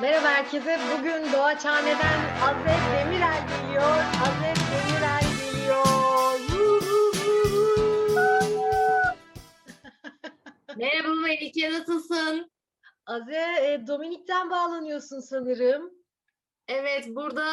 Merhaba 0.00 0.28
herkese. 0.28 0.78
Bugün 0.98 1.32
Doğaçhane'den 1.32 2.20
Azet 2.42 2.80
Demirel 2.92 3.48
geliyor. 3.48 3.96
Azet 4.22 4.56
Demirel 4.72 5.20
geliyor. 5.20 5.86
Merhaba 10.76 11.14
Melike 11.14 11.72
nasılsın? 11.72 12.50
Aze, 13.06 13.84
Dominik'ten 13.86 14.50
bağlanıyorsun 14.50 15.20
sanırım. 15.20 15.90
Evet 16.68 17.06
burada 17.08 17.52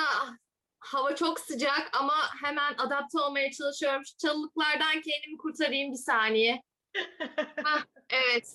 hava 0.80 1.16
çok 1.16 1.39
sıcak 1.39 1.89
ama 1.93 2.16
hemen 2.43 2.73
adapte 2.77 3.20
olmaya 3.20 3.52
çalışıyorum. 3.52 4.02
Şu 4.05 4.17
çalılıklardan 4.17 4.91
kendimi 4.91 5.38
kurtarayım 5.38 5.91
bir 5.91 5.98
saniye. 5.98 6.62
Hah, 7.63 7.84
evet. 8.09 8.48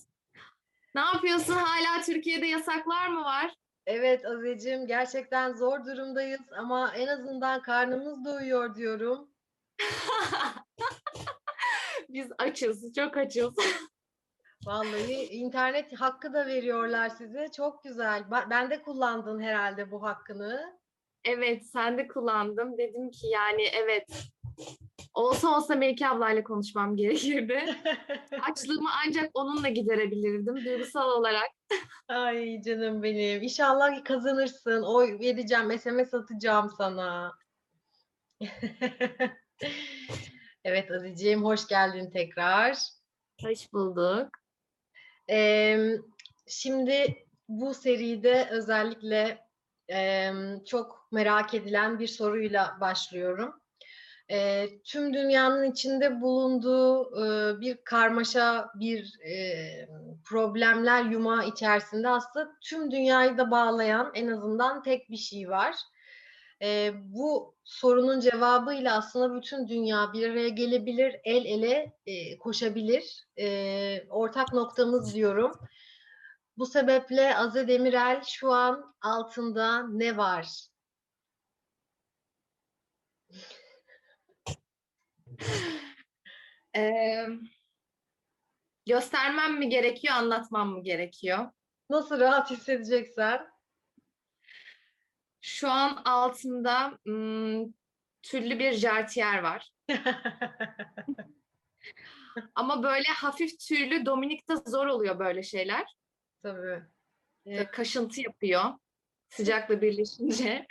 Ne 0.95 1.01
yapıyorsun? 1.01 1.55
Hala 1.55 2.03
Türkiye'de 2.03 2.47
yasaklar 2.47 3.09
mı 3.09 3.25
var? 3.25 3.55
Evet 3.93 4.27
Azecim, 4.27 4.87
gerçekten 4.87 5.53
zor 5.53 5.85
durumdayız 5.85 6.41
ama 6.59 6.93
en 6.97 7.07
azından 7.07 7.63
karnımız 7.63 8.25
doyuyor 8.25 8.75
diyorum. 8.75 9.31
Biz 12.09 12.33
açız, 12.39 12.95
çok 12.95 13.17
açız. 13.17 13.55
Vallahi 14.67 15.29
internet 15.31 16.01
hakkı 16.01 16.33
da 16.33 16.47
veriyorlar 16.47 17.09
size. 17.09 17.49
Çok 17.57 17.85
güzel. 17.85 18.25
Ben 18.51 18.71
de 18.71 18.83
kullandın 18.83 19.41
herhalde 19.41 19.91
bu 19.91 20.03
hakkını. 20.03 20.81
Evet, 21.25 21.67
sen 21.67 21.99
de 21.99 22.09
kullandım. 22.09 22.79
Dedim 22.79 23.11
ki 23.11 23.27
yani 23.27 23.63
evet. 23.63 24.07
Olsa 25.15 25.57
olsa 25.57 25.75
Melike 25.75 26.09
ablayla 26.09 26.43
konuşmam 26.45 26.97
gerekirdi. 26.97 27.77
Açlığımı 28.51 28.89
ancak 29.07 29.31
onunla 29.35 29.69
giderebilirdim 29.69 30.65
duygusal 30.65 31.11
olarak. 31.11 31.51
Ay 32.09 32.63
canım 32.63 33.03
benim. 33.03 33.43
İnşallah 33.43 34.05
kazanırsın. 34.05 34.83
Oy 34.83 35.19
vereceğim, 35.21 35.79
SMS 35.79 36.15
atacağım 36.15 36.71
sana. 36.79 37.33
Evet 40.65 40.91
Azizciğim, 40.91 41.45
hoş 41.45 41.67
geldin 41.67 42.11
tekrar. 42.11 42.79
Hoş 43.43 43.73
bulduk. 43.73 44.29
Eee, 45.29 45.99
şimdi 46.49 47.27
bu 47.49 47.75
seride 47.75 48.49
özellikle 48.51 49.39
eee, 49.89 50.35
çok 50.67 51.09
merak 51.13 51.55
edilen 51.55 51.99
bir 51.99 52.07
soruyla 52.07 52.77
başlıyorum. 52.81 53.60
Eee, 54.31 54.81
tüm 54.85 55.15
dünyanın 55.15 55.73
içinde 55.73 56.21
bulunduğu 56.21 57.11
eee, 57.25 57.61
bir 57.61 57.77
karmaşa, 57.85 58.71
bir 58.75 59.19
eee, 59.25 59.89
problemler 60.25 61.05
yumağı 61.05 61.49
içerisinde 61.49 62.09
aslında 62.09 62.49
tüm 62.63 62.91
dünyayı 62.91 63.39
da 63.39 63.51
bağlayan 63.51 64.11
en 64.15 64.29
azından 64.29 64.83
tek 64.83 65.11
bir 65.11 65.17
şey 65.17 65.51
var. 65.51 65.75
Eee, 66.61 66.95
bu 66.97 67.55
sorunun 67.65 68.21
cevabıyla 68.21 68.97
aslında 68.99 69.35
bütün 69.43 69.69
dünya 69.69 70.13
bir 70.13 70.31
araya 70.31 70.49
gelebilir, 70.49 71.17
el 71.25 71.45
ele 71.45 71.93
eee, 72.07 72.39
koşabilir. 72.39 73.27
Eee, 73.37 74.07
ortak 74.11 74.53
noktamız 74.53 75.15
diyorum. 75.15 75.53
Bu 76.59 76.67
sebeple 76.67 77.37
Aze 77.37 77.69
Demirel 77.69 78.23
şu 78.27 78.53
an 78.53 78.95
altında 79.03 79.89
ne 79.89 80.17
var? 80.17 80.70
Ee, 86.77 87.27
göstermem 88.87 89.59
mi 89.59 89.69
gerekiyor, 89.69 90.15
anlatmam 90.15 90.69
mı 90.69 90.83
gerekiyor? 90.83 91.51
Nasıl 91.91 92.21
rahat 92.21 92.51
hissedeceksen? 92.51 93.47
Şu 95.41 95.71
an 95.71 96.03
altında 96.05 96.99
ım, 97.07 97.75
tüllü 98.23 98.59
bir 98.59 98.73
jartiyer 98.73 99.43
var. 99.43 99.73
Ama 102.55 102.83
böyle 102.83 103.09
hafif 103.09 103.59
tüylü 103.61 104.07
Dominik'te 104.07 104.55
zor 104.57 104.87
oluyor 104.87 105.19
böyle 105.19 105.43
şeyler. 105.43 105.97
Tabii. 106.43 106.83
Ee, 107.47 107.67
kaşıntı 107.67 108.21
yapıyor 108.21 108.65
sıcakla 109.31 109.81
birleşince. 109.83 110.67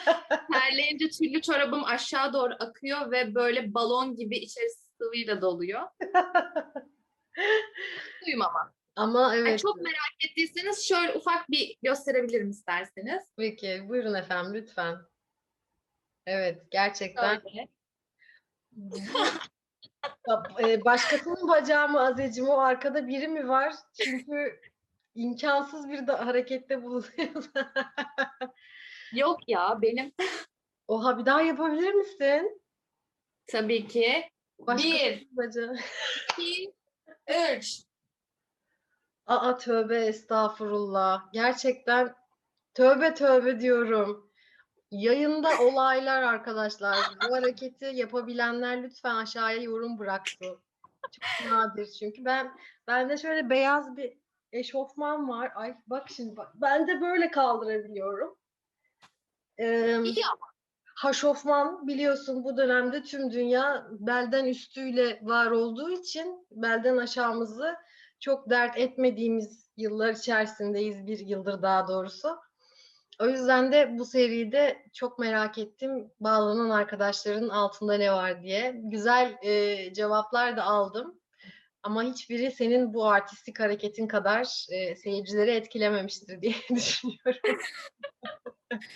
Terleyince 0.52 1.08
tüllü 1.08 1.42
çorabım 1.42 1.84
aşağı 1.84 2.32
doğru 2.32 2.54
akıyor 2.58 3.10
ve 3.10 3.34
böyle 3.34 3.74
balon 3.74 4.16
gibi 4.16 4.36
içerisi 4.36 4.84
sıvıyla 4.98 5.42
doluyor. 5.42 5.82
Suyum 8.24 8.42
ama. 8.42 8.74
Ama 8.96 9.34
Yani 9.34 9.48
evet. 9.48 9.60
çok 9.60 9.76
merak 9.76 10.24
ettiyseniz 10.30 10.88
şöyle 10.88 11.12
ufak 11.12 11.50
bir 11.50 11.76
gösterebilirim 11.82 12.50
isterseniz. 12.50 13.22
Peki, 13.36 13.84
buyurun 13.88 14.14
efendim 14.14 14.54
lütfen. 14.54 14.96
Evet, 16.26 16.62
gerçekten. 16.70 17.40
Şöyle. 17.40 17.68
E, 20.62 20.84
Başkasının 20.84 21.48
bacağı 21.48 21.88
mı 21.88 22.00
Azecim? 22.00 22.48
O 22.48 22.58
arkada 22.58 23.08
biri 23.08 23.28
mi 23.28 23.48
var? 23.48 23.74
Çünkü 24.04 24.60
imkansız 25.14 25.88
bir 25.88 26.06
de 26.06 26.12
harekette 26.12 26.82
bulunuyor. 26.82 27.44
Yok 29.12 29.48
ya 29.48 29.78
benim 29.82 30.12
Oha 30.88 31.18
bir 31.18 31.26
daha 31.26 31.42
yapabilir 31.42 31.94
misin? 31.94 32.62
tabii 33.46 33.88
ki. 33.88 34.30
Başkasının 34.58 34.98
Bir, 35.02 35.28
iki, 36.38 36.74
üç. 37.56 37.82
Aa 39.26 39.58
tövbe 39.58 39.96
estağfurullah. 40.06 41.32
Gerçekten 41.32 42.14
tövbe 42.74 43.14
tövbe 43.14 43.60
diyorum. 43.60 44.30
Yayında 44.90 45.48
olaylar 45.60 46.22
arkadaşlar. 46.22 46.96
Bu 47.28 47.34
hareketi 47.34 47.84
yapabilenler 47.84 48.82
lütfen 48.82 49.14
aşağıya 49.16 49.62
yorum 49.62 49.98
bıraksın. 49.98 50.62
Çok 51.12 51.50
nadir 51.52 51.86
çünkü 51.86 52.24
ben 52.24 52.56
bende 52.86 53.16
şöyle 53.16 53.50
beyaz 53.50 53.96
bir 53.96 54.23
eşofman 54.54 55.28
var. 55.28 55.52
Ay 55.54 55.76
bak 55.86 56.08
şimdi 56.10 56.36
bak. 56.36 56.52
Ben 56.54 56.88
de 56.88 57.00
böyle 57.00 57.30
kaldırabiliyorum. 57.30 58.36
Ee, 59.58 60.02
İyi 60.02 60.26
ama. 60.26 60.46
Haşofman 60.96 61.86
biliyorsun 61.86 62.44
bu 62.44 62.56
dönemde 62.56 63.02
tüm 63.02 63.32
dünya 63.32 63.86
belden 63.90 64.44
üstüyle 64.44 65.20
var 65.22 65.50
olduğu 65.50 65.90
için 65.90 66.46
belden 66.50 66.96
aşağımızı 66.96 67.76
çok 68.20 68.50
dert 68.50 68.78
etmediğimiz 68.78 69.70
yıllar 69.76 70.12
içerisindeyiz 70.12 71.06
bir 71.06 71.18
yıldır 71.18 71.62
daha 71.62 71.88
doğrusu. 71.88 72.38
O 73.20 73.26
yüzden 73.26 73.72
de 73.72 73.98
bu 73.98 74.04
seride 74.04 74.82
çok 74.92 75.18
merak 75.18 75.58
ettim 75.58 76.10
bağlanan 76.20 76.70
arkadaşların 76.70 77.48
altında 77.48 77.94
ne 77.94 78.12
var 78.12 78.42
diye. 78.42 78.80
Güzel 78.84 79.38
e, 79.42 79.92
cevaplar 79.94 80.56
da 80.56 80.64
aldım. 80.64 81.20
Ama 81.84 82.02
hiçbiri 82.02 82.50
senin 82.50 82.94
bu 82.94 83.06
artistik 83.06 83.60
hareketin 83.60 84.06
kadar 84.06 84.66
e, 84.70 84.96
seyircileri 84.96 85.50
etkilememiştir 85.50 86.42
diye 86.42 86.54
düşünüyorum. 86.74 87.58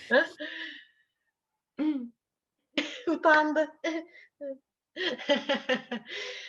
Utandı. 3.09 3.69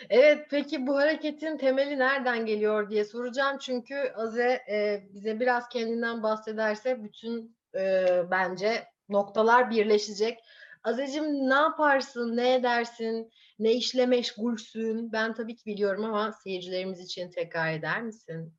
Evet, 0.10 0.48
peki 0.50 0.88
bu 0.88 0.98
hareketin 0.98 1.58
temeli 1.58 2.00
nereden 2.00 2.46
geliyor 2.46 2.90
diye 2.90 3.06
soracağım. 3.06 3.58
Çünkü 3.58 4.14
Aze 4.16 4.64
e, 4.72 5.04
bize 5.14 5.40
biraz 5.40 5.70
kendinden 5.70 6.24
bahsederse 6.24 7.04
bütün 7.04 7.58
e, 7.76 8.06
bence 8.32 8.88
noktalar 9.10 9.72
birleşecek. 9.72 10.40
Azecim 10.84 11.50
ne 11.50 11.54
yaparsın, 11.54 12.38
ne 12.38 12.54
edersin, 12.54 13.32
ne 13.60 13.74
işle 13.74 14.06
meşgulsün? 14.06 15.12
Ben 15.12 15.34
tabii 15.34 15.56
ki 15.56 15.66
biliyorum 15.66 16.06
ama 16.06 16.32
seyircilerimiz 16.32 17.00
için 17.00 17.32
tekrar 17.32 17.74
eder 17.74 18.02
misin? 18.02 18.54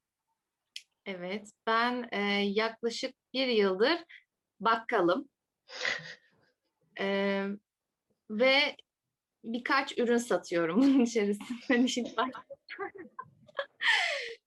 Evet, 1.06 1.50
ben 1.66 2.08
e, 2.12 2.20
yaklaşık 2.42 3.14
bir 3.34 3.46
yıldır 3.46 4.04
bakkalım. 4.60 5.28
E, 7.00 7.46
ve 8.30 8.76
birkaç 9.44 9.98
ürün 9.98 10.16
satıyorum 10.16 10.82
bunun 10.82 11.00
içerisinde. 11.00 11.88
Şimdi 11.88 12.16
bak- 12.16 12.46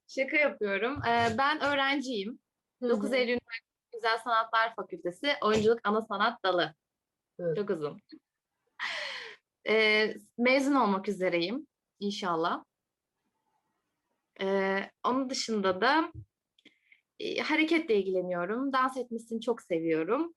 Şaka 0.07 0.38
yapıyorum. 0.38 1.06
E, 1.06 1.38
ben 1.38 1.62
öğrenciyim. 1.62 2.39
Hı 2.81 2.89
9 2.89 3.12
hı. 3.12 3.16
Eylül 3.16 3.38
Güzel 3.94 4.18
Sanatlar 4.18 4.75
Fakültesi 4.75 5.33
Oyunculuk 5.42 5.80
Ana 5.83 6.01
Sanat 6.01 6.44
Dalı. 6.44 6.74
Evet. 7.39 7.57
Çok 7.57 7.69
uzun. 7.69 8.01
E, 9.68 10.13
mezun 10.38 10.75
olmak 10.75 11.10
üzereyim 11.10 11.68
inşallah. 12.00 12.63
E, 14.42 14.80
onun 15.04 15.30
dışında 15.30 15.81
da 15.81 16.12
e, 17.19 17.38
hareketle 17.39 17.95
ilgileniyorum. 17.95 18.74
Dans 18.74 18.98
etmesini 18.98 19.42
çok 19.42 19.62
seviyorum. 19.62 20.36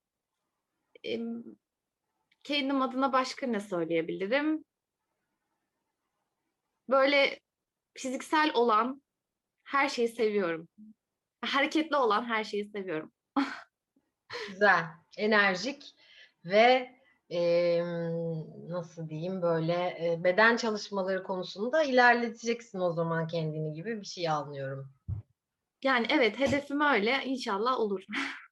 E, 1.07 1.21
kendim 2.45 2.83
adına 2.83 3.13
başka 3.13 3.47
ne 3.47 3.61
söyleyebilirim? 3.61 4.65
Böyle 6.89 7.41
fiziksel 7.95 8.51
olan 8.55 9.03
her 9.65 9.89
şeyi 9.89 10.09
seviyorum. 10.09 10.69
Hareketli 11.41 11.97
olan 11.97 12.25
her 12.25 12.45
şeyi 12.45 12.65
seviyorum. 12.65 13.13
Güzel, 14.49 14.85
enerjik 15.17 15.95
ve 16.45 16.96
em, 17.31 18.45
nasıl 18.71 19.09
diyeyim 19.09 19.43
böyle 19.43 19.75
e, 19.75 20.25
beden 20.25 20.57
çalışmaları 20.57 21.23
konusunda 21.23 21.83
ilerleteceksin 21.83 22.81
o 22.81 22.93
zaman 22.93 23.27
kendini 23.27 23.75
gibi 23.75 24.01
bir 24.01 24.07
şey 24.07 24.29
anlıyorum. 24.29 24.89
Yani 25.85 26.07
evet 26.11 26.39
hedefim 26.39 26.81
öyle. 26.81 27.25
İnşallah 27.25 27.81
olur. 27.81 28.05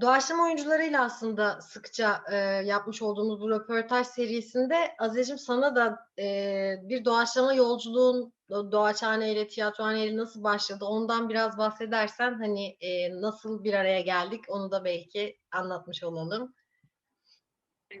Doğaçlama 0.00 0.44
oyuncularıyla 0.44 1.04
aslında 1.04 1.60
sıkça 1.60 2.22
e, 2.30 2.36
yapmış 2.66 3.02
olduğumuz 3.02 3.40
bu 3.40 3.50
röportaj 3.50 4.06
serisinde 4.06 4.94
Aziz'cim 4.98 5.38
sana 5.38 5.76
da 5.76 5.98
e, 6.18 6.74
bir 6.82 7.04
doğaçlama 7.04 7.54
yolculuğun 7.54 8.32
do- 8.50 8.72
doğaçhane 8.72 9.32
ile 9.32 9.48
tiyatrohane 9.48 10.06
ile 10.06 10.16
nasıl 10.16 10.42
başladı 10.42 10.84
ondan 10.84 11.28
biraz 11.28 11.58
bahsedersen 11.58 12.34
hani 12.34 12.76
e, 12.80 13.20
nasıl 13.20 13.64
bir 13.64 13.74
araya 13.74 14.00
geldik 14.00 14.44
onu 14.48 14.70
da 14.70 14.84
belki 14.84 15.38
anlatmış 15.52 16.04
olalım. 16.04 16.54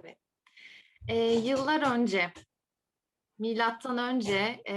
Evet. 0.00 0.18
Ee, 1.08 1.32
yıllar 1.32 1.94
önce, 1.94 2.32
milattan 3.38 3.98
önce 3.98 4.62
e, 4.68 4.74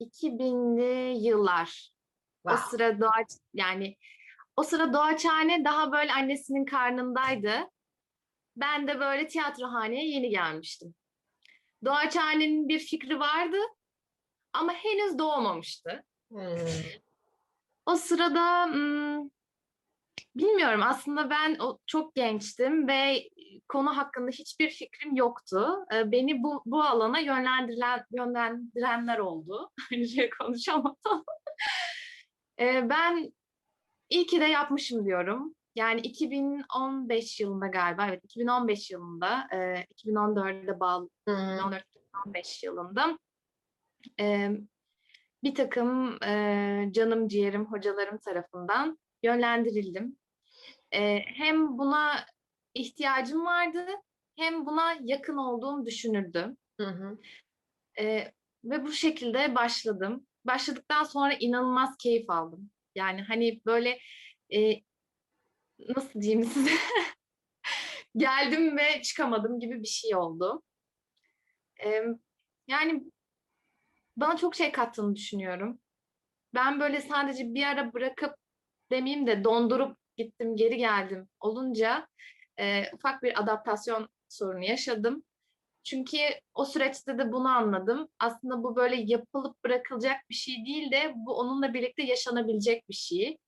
2000'li 0.00 1.18
yıllar. 1.26 1.90
O 2.44 2.50
Wow. 2.50 2.70
sıra 2.70 3.00
doğaç 3.00 3.28
yani 3.54 3.96
o 4.56 4.62
sıra 4.62 4.92
Doğaçhane 4.92 5.64
daha 5.64 5.92
böyle 5.92 6.12
annesinin 6.12 6.64
karnındaydı. 6.64 7.70
Ben 8.56 8.88
de 8.88 9.00
böyle 9.00 9.28
tiyatrohaneye 9.28 10.08
yeni 10.08 10.30
gelmiştim. 10.30 10.94
Doğaçhane'nin 11.84 12.68
bir 12.68 12.78
fikri 12.78 13.20
vardı 13.20 13.56
ama 14.52 14.72
henüz 14.72 15.18
doğmamıştı. 15.18 16.04
Hmm. 16.28 16.40
O 17.86 17.96
sırada 17.96 18.66
hmm, 18.66 19.28
bilmiyorum 20.38 20.80
aslında 20.84 21.30
ben 21.30 21.56
o, 21.58 21.78
çok 21.86 22.14
gençtim 22.14 22.88
ve 22.88 23.28
konu 23.68 23.96
hakkında 23.96 24.30
hiçbir 24.30 24.70
fikrim 24.70 25.16
yoktu. 25.16 25.86
Ee, 25.94 26.12
Beni 26.12 26.42
bu, 26.42 26.62
bu 26.66 26.82
alana 26.82 27.18
yönlendirilen, 27.18 28.04
yönlendirenler 28.10 29.18
oldu. 29.18 29.70
Şey 30.14 30.30
konuşamadım. 30.30 31.24
Ee, 32.60 32.90
Ben 32.90 33.32
iyi 34.10 34.26
ki 34.26 34.40
de 34.40 34.44
yapmışım 34.44 35.06
diyorum. 35.06 35.54
Yani 35.74 36.00
2015 36.00 37.40
yılında 37.40 37.66
galiba, 37.66 38.06
evet 38.08 38.24
2015 38.24 38.90
yılında, 38.90 39.48
e, 39.52 39.84
2014'de 40.04 40.80
bağlı, 40.80 41.08
hı. 41.28 41.32
2014-2015 41.32 42.66
yılında 42.66 43.18
e, 44.20 44.50
bir 45.42 45.54
takım 45.54 46.22
e, 46.22 46.88
canım 46.92 47.28
ciğerim 47.28 47.66
hocalarım 47.66 48.18
tarafından 48.18 48.98
yönlendirildim. 49.22 50.16
E, 50.94 51.18
hem 51.18 51.78
buna 51.78 52.26
ihtiyacım 52.74 53.44
vardı 53.46 53.86
hem 54.36 54.66
buna 54.66 54.96
yakın 55.04 55.36
olduğum 55.36 55.86
düşünüldü. 55.86 56.56
Hı 56.80 56.86
hı. 56.86 57.18
E, 58.00 58.32
ve 58.64 58.84
bu 58.84 58.92
şekilde 58.92 59.54
başladım. 59.54 60.26
Başladıktan 60.44 61.04
sonra 61.04 61.32
inanılmaz 61.32 61.96
keyif 61.96 62.30
aldım. 62.30 62.70
Yani 62.94 63.22
hani 63.22 63.60
böyle 63.66 63.98
e, 64.54 64.82
nasıl 65.96 66.20
diyeyim 66.20 66.44
size 66.44 66.70
geldim 68.16 68.76
ve 68.76 69.02
çıkamadım 69.02 69.60
gibi 69.60 69.82
bir 69.82 69.88
şey 69.88 70.16
oldu. 70.16 70.62
E, 71.84 72.02
yani 72.68 73.04
bana 74.16 74.36
çok 74.36 74.54
şey 74.54 74.72
kattığını 74.72 75.16
düşünüyorum. 75.16 75.80
Ben 76.54 76.80
böyle 76.80 77.00
sadece 77.00 77.54
bir 77.54 77.66
ara 77.66 77.92
bırakıp 77.92 78.34
demeyeyim 78.90 79.26
de 79.26 79.44
dondurup 79.44 79.98
gittim 80.18 80.56
geri 80.56 80.76
geldim 80.76 81.28
olunca 81.40 82.08
e, 82.60 82.82
ufak 82.92 83.22
bir 83.22 83.42
adaptasyon 83.42 84.08
sorunu 84.28 84.64
yaşadım. 84.64 85.22
Çünkü 85.84 86.16
o 86.54 86.64
süreçte 86.64 87.18
de 87.18 87.32
bunu 87.32 87.48
anladım. 87.48 88.08
Aslında 88.18 88.62
bu 88.62 88.76
böyle 88.76 88.96
yapılıp 88.96 89.64
bırakılacak 89.64 90.16
bir 90.30 90.34
şey 90.34 90.64
değil 90.66 90.90
de 90.90 91.12
bu 91.16 91.38
onunla 91.38 91.74
birlikte 91.74 92.02
yaşanabilecek 92.02 92.88
bir 92.88 92.94
şey. 92.94 93.38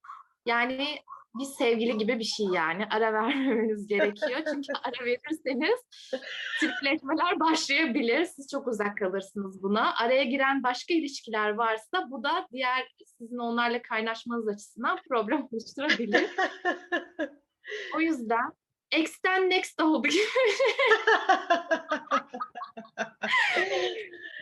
Yani 0.46 0.98
bir 1.34 1.44
sevgili 1.44 1.98
gibi 1.98 2.18
bir 2.18 2.24
şey 2.24 2.46
yani. 2.46 2.86
Ara 2.90 3.12
vermemeniz 3.12 3.86
gerekiyor. 3.86 4.40
Çünkü 4.52 4.72
ara 4.84 5.04
verirseniz 5.04 5.80
tripleşmeler 6.60 7.40
başlayabilir. 7.40 8.24
Siz 8.24 8.48
çok 8.50 8.68
uzak 8.68 8.98
kalırsınız 8.98 9.62
buna. 9.62 9.94
Araya 9.94 10.24
giren 10.24 10.62
başka 10.62 10.94
ilişkiler 10.94 11.50
varsa 11.50 12.10
bu 12.10 12.24
da 12.24 12.46
diğer 12.52 12.94
sizin 13.06 13.38
onlarla 13.38 13.82
kaynaşmanız 13.82 14.48
açısından 14.48 14.98
problem 15.08 15.48
oluşturabilir. 15.52 16.30
O 17.96 18.00
yüzden 18.00 18.52
X'ten 18.96 19.50
next 19.50 19.82
oldu 19.82 20.08
gibi. 20.08 20.22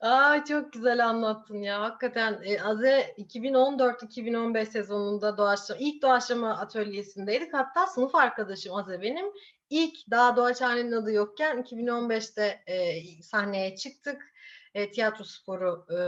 Aa 0.00 0.44
çok 0.44 0.72
güzel 0.72 1.06
anlattın 1.06 1.62
ya. 1.62 1.80
Hakikaten 1.80 2.40
e, 2.44 2.60
Aze 2.62 3.14
2014-2015 3.18 4.66
sezonunda 4.66 5.36
doğaçlama, 5.36 5.80
ilk 5.80 6.02
doğaçlama 6.02 6.58
atölyesindeydik. 6.58 7.54
Hatta 7.54 7.86
sınıf 7.86 8.14
arkadaşım 8.14 8.74
Aze 8.74 9.02
benim. 9.02 9.26
İlk 9.70 10.10
daha 10.10 10.36
Doğaçhane'nin 10.36 10.92
adı 10.92 11.12
yokken 11.12 11.62
2015'te 11.62 12.62
e, 12.66 13.02
sahneye 13.22 13.76
çıktık. 13.76 14.32
E, 14.74 14.90
tiyatro 14.92 15.24
sporu 15.24 15.86
e, 15.90 15.98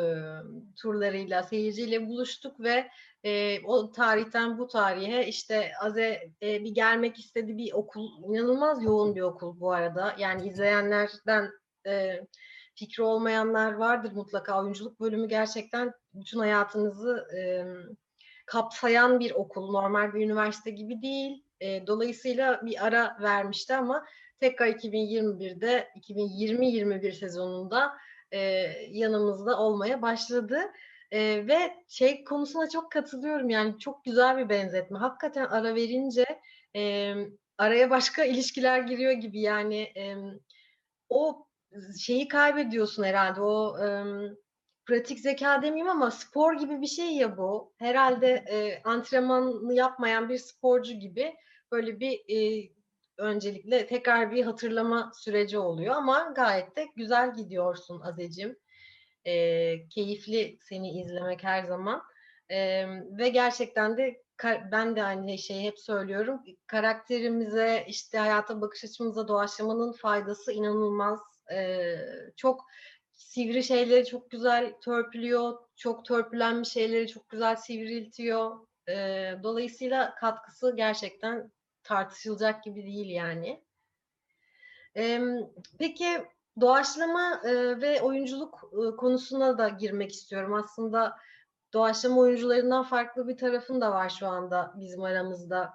turlarıyla 0.83 1.43
seyirciyle 1.43 2.09
buluştuk 2.09 2.61
ve 2.61 2.91
e, 3.25 3.61
o 3.65 3.93
tarihten 3.93 4.59
bu 4.59 4.69
tarihe 4.69 5.27
işte 5.27 5.73
Aze 5.81 6.31
e, 6.43 6.65
bir 6.65 6.71
gelmek 6.71 7.19
istedi 7.19 7.59
bir 7.59 7.73
okul. 7.73 8.09
inanılmaz 8.29 8.85
yoğun 8.85 9.15
bir 9.15 9.21
okul 9.23 9.61
bu 9.61 9.73
arada. 9.73 10.15
Yani 10.19 10.49
izleyenlerden 10.49 11.51
e, 11.87 12.21
fikri 12.75 13.03
olmayanlar 13.03 13.73
vardır 13.73 14.13
mutlaka. 14.13 14.63
Oyunculuk 14.63 15.01
bölümü 15.01 15.29
gerçekten 15.29 15.93
bütün 16.15 16.39
hayatınızı 16.39 17.29
e, 17.37 17.41
kapsayan 18.47 19.21
bir 19.21 19.31
okul. 19.31 19.73
Normal 19.73 20.15
bir 20.15 20.25
üniversite 20.25 20.71
gibi 20.71 21.03
değil. 21.03 21.45
E, 21.61 21.87
dolayısıyla 21.87 22.67
bir 22.67 22.87
ara 22.87 23.17
vermişti 23.23 23.77
ama 23.77 24.07
tekrar 24.41 24.67
2021'de 24.67 25.89
2020-21 25.97 27.13
sezonunda 27.13 27.93
e, 28.33 28.39
yanımızda 28.91 29.59
olmaya 29.59 30.03
başladı. 30.03 30.61
E, 31.13 31.47
ve 31.47 31.85
şey 31.89 32.25
konusuna 32.25 32.69
çok 32.69 32.93
katılıyorum 32.93 33.51
yani 33.51 33.79
çok 33.79 34.05
güzel 34.05 34.39
bir 34.39 34.49
benzetme. 34.49 34.99
Hakikaten 34.99 35.47
ara 35.47 35.75
verince 35.75 36.25
e, 36.77 37.15
araya 37.59 37.91
başka 37.91 38.25
ilişkiler 38.25 38.81
giriyor 38.81 39.13
gibi 39.13 39.41
yani 39.41 39.81
e, 39.97 40.17
o 41.09 41.47
şeyi 41.99 42.29
kaybediyorsun 42.29 43.05
herhalde 43.05 43.41
o 43.41 43.79
e, 43.87 43.89
pratik 44.87 45.21
zeka 45.21 45.63
demeyeyim 45.63 45.89
ama 45.89 46.11
spor 46.11 46.55
gibi 46.55 46.81
bir 46.81 46.87
şey 46.87 47.17
ya 47.17 47.37
bu. 47.37 47.73
Herhalde 47.79 48.45
e, 48.51 48.83
antrenmanını 48.83 49.75
yapmayan 49.75 50.29
bir 50.29 50.39
sporcu 50.39 50.93
gibi 50.93 51.35
böyle 51.73 52.01
bir 52.01 52.21
e, 52.29 52.71
öncelikle 53.19 53.87
tekrar 53.87 54.33
bir 54.33 54.45
hatırlama 54.45 55.13
süreci 55.15 55.59
oluyor 55.59 55.95
ama 55.95 56.33
gayet 56.37 56.77
de 56.77 56.87
güzel 56.97 57.35
gidiyorsun 57.37 58.01
Azecim. 58.01 58.57
E, 59.27 59.89
keyifli 59.89 60.59
seni 60.61 61.01
izlemek 61.01 61.45
her 61.45 61.65
zaman. 61.65 62.03
E, 62.49 62.87
ve 63.19 63.29
gerçekten 63.29 63.97
de 63.97 64.23
ben 64.73 64.97
de 64.97 65.03
aynı 65.03 65.39
şeyi 65.39 65.63
hep 65.63 65.79
söylüyorum. 65.79 66.41
Karakterimize, 66.67 67.85
işte 67.89 68.19
hayata 68.19 68.61
bakış 68.61 68.85
açımıza 68.85 69.29
doğaçlamanın 69.29 69.93
faydası 69.93 70.53
inanılmaz. 70.53 71.21
Ee, 71.53 71.97
çok 72.37 72.67
sivri 73.13 73.65
şeyleri 73.65 74.07
çok 74.07 74.31
güzel 74.31 74.73
törpülüyor. 74.81 75.59
Çok 75.77 76.05
törpülenmiş 76.05 76.69
şeyleri 76.69 77.09
çok 77.09 77.29
güzel 77.29 77.57
sivriltiyor. 77.57 78.67
Ee, 78.89 79.35
dolayısıyla 79.43 80.15
katkısı 80.15 80.77
gerçekten 80.77 81.53
tartışılacak 81.83 82.65
gibi 82.65 82.87
değil 82.87 83.11
yani. 83.11 83.65
Ee, 84.97 85.21
peki 85.79 86.07
doğaçlama 86.61 87.41
e, 87.45 87.81
ve 87.81 88.01
oyunculuk 88.03 88.73
e, 88.73 88.97
konusuna 88.97 89.59
da 89.59 89.69
girmek 89.69 90.13
istiyorum. 90.13 90.55
Aslında 90.55 91.17
doğaçlama 91.73 92.21
oyuncularından 92.21 92.83
farklı 92.83 93.29
bir 93.29 93.37
tarafın 93.37 93.81
da 93.81 93.91
var 93.91 94.09
şu 94.09 94.27
anda 94.27 94.75
bizim 94.77 95.03
aramızda 95.03 95.75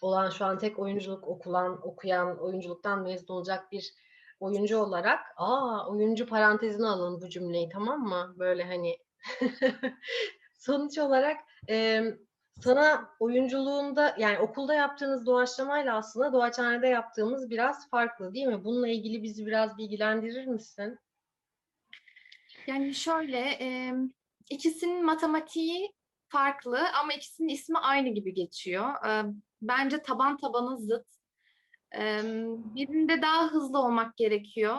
olan 0.00 0.30
şu 0.30 0.44
an 0.44 0.58
tek 0.58 0.78
oyunculuk 0.78 1.28
okulan, 1.28 1.88
okuyan, 1.88 2.38
oyunculuktan 2.38 3.02
mezun 3.02 3.34
olacak 3.34 3.72
bir 3.72 3.94
oyuncu 4.40 4.78
olarak. 4.78 5.20
Aa, 5.36 5.90
oyuncu 5.90 6.26
parantezine 6.26 6.86
alın 6.86 7.20
bu 7.20 7.28
cümleyi 7.28 7.68
tamam 7.68 8.00
mı? 8.00 8.34
Böyle 8.38 8.64
hani 8.64 8.96
sonuç 10.58 10.98
olarak 10.98 11.36
e, 11.68 12.04
sana 12.60 13.10
oyunculuğunda 13.20 14.14
yani 14.18 14.38
okulda 14.38 14.74
yaptığınız 14.74 15.26
doğaçlamayla 15.26 15.96
aslında 15.96 16.32
doğaçhanede 16.32 16.88
yaptığımız 16.88 17.50
biraz 17.50 17.90
farklı 17.90 18.34
değil 18.34 18.46
mi? 18.46 18.64
Bununla 18.64 18.88
ilgili 18.88 19.22
bizi 19.22 19.46
biraz 19.46 19.78
bilgilendirir 19.78 20.46
misin? 20.46 20.98
Yani 22.66 22.94
şöyle 22.94 23.38
e, 23.38 23.94
ikisinin 24.50 25.04
matematiği 25.04 25.92
farklı 26.28 26.80
ama 27.02 27.12
ikisinin 27.12 27.48
ismi 27.48 27.78
aynı 27.78 28.08
gibi 28.08 28.34
geçiyor. 28.34 29.06
E, 29.06 29.24
bence 29.62 30.02
taban 30.02 30.36
tabana 30.36 30.76
zıt. 30.76 31.15
Birinde 32.74 33.22
daha 33.22 33.46
hızlı 33.46 33.78
olmak 33.78 34.16
gerekiyor. 34.16 34.78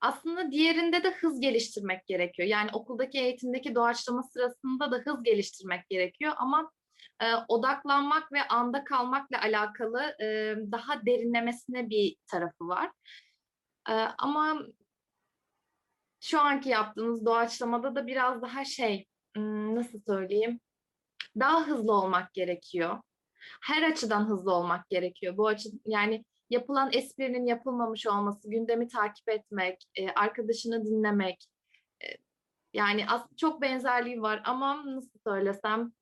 Aslında 0.00 0.50
diğerinde 0.50 1.02
de 1.04 1.10
hız 1.10 1.40
geliştirmek 1.40 2.06
gerekiyor. 2.06 2.48
Yani 2.48 2.70
okuldaki 2.72 3.18
eğitimdeki 3.18 3.74
doğaçlama 3.74 4.22
sırasında 4.22 4.90
da 4.90 4.96
hız 4.96 5.22
geliştirmek 5.22 5.88
gerekiyor 5.88 6.32
ama 6.36 6.72
e, 7.22 7.34
odaklanmak 7.48 8.32
ve 8.32 8.48
anda 8.48 8.84
kalmakla 8.84 9.40
alakalı 9.40 10.16
e, 10.22 10.56
daha 10.72 11.06
derinlemesine 11.06 11.90
bir 11.90 12.16
tarafı 12.26 12.68
var. 12.68 12.90
E, 13.88 13.92
ama 14.18 14.62
şu 16.20 16.40
anki 16.40 16.68
yaptığımız 16.68 17.26
doğaçlamada 17.26 17.94
da 17.94 18.06
biraz 18.06 18.42
daha 18.42 18.64
şey, 18.64 19.06
nasıl 19.36 20.00
söyleyeyim, 20.06 20.60
daha 21.40 21.66
hızlı 21.66 21.92
olmak 21.92 22.34
gerekiyor. 22.34 23.00
Her 23.62 23.82
açıdan 23.82 24.28
hızlı 24.28 24.52
olmak 24.52 24.88
gerekiyor. 24.88 25.36
Bu 25.36 25.48
açı 25.48 25.68
yani 25.86 26.24
yapılan 26.50 26.90
esprinin 26.92 27.46
yapılmamış 27.46 28.06
olması, 28.06 28.50
gündemi 28.50 28.88
takip 28.88 29.28
etmek, 29.28 29.84
e, 29.94 30.08
arkadaşını 30.08 30.84
dinlemek. 30.84 31.46
e, 32.04 32.06
yani 32.72 33.06
aslında 33.08 33.36
çok 33.36 33.62
benzerliği 33.62 34.22
var 34.22 34.42
ama 34.44 34.86
nasıl 34.86 35.18
söylesem. 35.26 35.92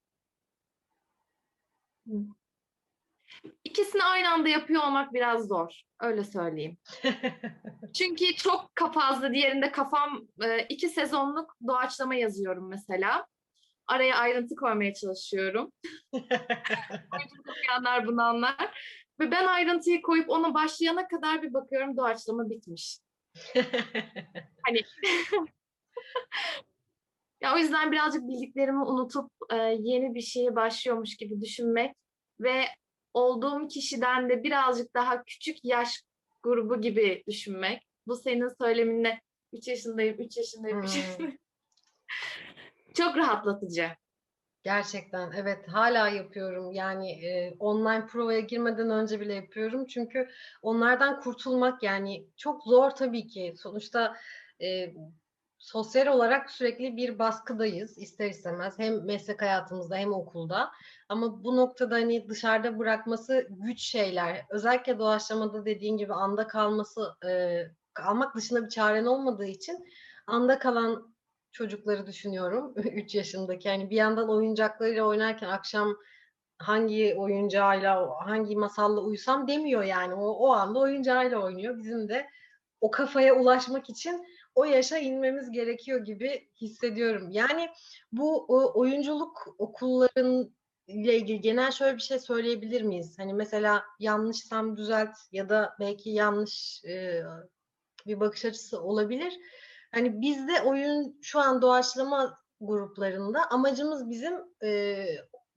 İkisini 3.64 4.02
aynı 4.02 4.30
anda 4.32 4.48
yapıyor 4.48 4.82
olmak 4.82 5.12
biraz 5.14 5.48
zor. 5.48 5.82
Öyle 6.00 6.24
söyleyeyim. 6.24 6.78
Çünkü 7.94 8.34
çok 8.36 8.74
kafazlı. 8.74 9.32
Diğerinde 9.32 9.72
kafam 9.72 10.28
e, 10.42 10.66
iki 10.68 10.88
sezonluk 10.88 11.56
doğaçlama 11.66 12.14
yazıyorum 12.14 12.68
mesela. 12.68 13.26
Araya 13.86 14.16
ayrıntı 14.16 14.56
koymaya 14.56 14.94
çalışıyorum. 14.94 15.72
Okuyanlar 17.48 18.06
bunu 18.06 18.22
anlar. 18.22 18.56
Ve 19.20 19.30
ben 19.30 19.46
ayrıntıyı 19.46 20.02
koyup 20.02 20.30
ona 20.30 20.54
başlayana 20.54 21.08
kadar 21.08 21.42
bir 21.42 21.54
bakıyorum 21.54 21.96
doğaçlama 21.96 22.50
bitmiş. 22.50 22.98
Hani 24.66 24.80
ya 27.40 27.54
o 27.54 27.58
yüzden 27.58 27.92
birazcık 27.92 28.22
bildiklerimi 28.22 28.84
unutup 28.84 29.30
e, 29.50 29.56
yeni 29.80 30.14
bir 30.14 30.20
şeye 30.20 30.56
başlıyormuş 30.56 31.16
gibi 31.16 31.40
düşünmek 31.40 31.96
ve 32.40 32.64
olduğum 33.14 33.68
kişiden 33.68 34.28
de 34.28 34.42
birazcık 34.42 34.94
daha 34.94 35.24
küçük 35.24 35.64
yaş 35.64 36.02
grubu 36.42 36.80
gibi 36.80 37.22
düşünmek. 37.28 37.82
Bu 38.06 38.16
senin 38.16 38.48
söyleminle 38.60 39.20
3 39.52 39.68
yaşındayım, 39.68 40.20
3 40.20 40.36
yaşındayım, 40.36 40.82
3 40.82 40.94
Hmm. 40.94 41.00
yaşındayım. 41.00 41.38
Çok 42.94 43.16
rahatlatıcı. 43.16 43.90
Gerçekten 44.62 45.32
evet 45.32 45.68
hala 45.68 46.08
yapıyorum. 46.08 46.72
Yani 46.72 47.10
e, 47.26 47.56
online 47.58 48.06
provaya 48.06 48.40
girmeden 48.40 48.90
önce 48.90 49.20
bile 49.20 49.34
yapıyorum. 49.34 49.86
Çünkü 49.86 50.28
onlardan 50.62 51.20
kurtulmak 51.20 51.82
yani 51.82 52.26
çok 52.36 52.62
zor 52.64 52.90
tabii 52.90 53.26
ki. 53.26 53.54
Sonuçta 53.56 54.16
e, 54.62 54.94
sosyal 55.58 56.06
olarak 56.06 56.50
sürekli 56.50 56.96
bir 56.96 57.18
baskıdayız 57.18 57.98
ister 57.98 58.30
istemez. 58.30 58.78
Hem 58.78 59.04
meslek 59.04 59.42
hayatımızda 59.42 59.96
hem 59.96 60.12
okulda. 60.12 60.70
Ama 61.08 61.44
bu 61.44 61.56
noktada 61.56 61.94
hani 61.94 62.28
dışarıda 62.28 62.78
bırakması 62.78 63.46
güç 63.50 63.80
şeyler. 63.80 64.44
Özellikle 64.50 64.98
doğaçlamada 64.98 65.64
dediğin 65.66 65.96
gibi 65.96 66.14
anda 66.14 66.46
kalması 66.46 67.14
e, 67.28 67.62
kalmak 67.94 68.36
dışında 68.36 68.64
bir 68.64 68.68
çaren 68.68 69.06
olmadığı 69.06 69.46
için 69.46 69.86
anda 70.26 70.58
kalan 70.58 71.13
çocukları 71.54 72.06
düşünüyorum. 72.06 72.74
3 72.76 73.14
yaşındaki. 73.14 73.68
Yani 73.68 73.90
bir 73.90 73.96
yandan 73.96 74.30
oyuncaklarıyla 74.30 75.04
oynarken 75.04 75.48
akşam 75.48 75.96
hangi 76.58 77.14
oyuncağıyla, 77.18 78.10
hangi 78.26 78.56
masalla 78.56 79.00
uyusam 79.00 79.48
demiyor 79.48 79.82
yani. 79.82 80.14
O, 80.14 80.26
o 80.30 80.52
anda 80.52 80.78
oyuncağıyla 80.78 81.38
oynuyor. 81.38 81.78
Bizim 81.78 82.08
de 82.08 82.26
o 82.80 82.90
kafaya 82.90 83.34
ulaşmak 83.34 83.90
için 83.90 84.26
o 84.54 84.64
yaşa 84.64 84.98
inmemiz 84.98 85.50
gerekiyor 85.50 86.04
gibi 86.04 86.48
hissediyorum. 86.60 87.30
Yani 87.30 87.68
bu 88.12 88.46
oyunculuk 88.74 89.54
okulların 89.58 90.54
ile 90.86 91.16
ilgili 91.16 91.40
genel 91.40 91.70
şöyle 91.70 91.96
bir 91.96 92.02
şey 92.02 92.18
söyleyebilir 92.18 92.82
miyiz? 92.82 93.18
Hani 93.18 93.34
mesela 93.34 93.84
yanlışsam 93.98 94.76
düzelt 94.76 95.16
ya 95.32 95.48
da 95.48 95.76
belki 95.80 96.10
yanlış 96.10 96.84
e, 96.84 97.22
bir 98.06 98.20
bakış 98.20 98.44
açısı 98.44 98.82
olabilir. 98.82 99.38
Hani 99.94 100.20
bizde 100.20 100.62
oyun 100.62 101.18
şu 101.22 101.40
an 101.40 101.62
doğaçlama 101.62 102.38
gruplarında 102.60 103.50
amacımız 103.50 104.10
bizim 104.10 104.34
e, 104.62 105.04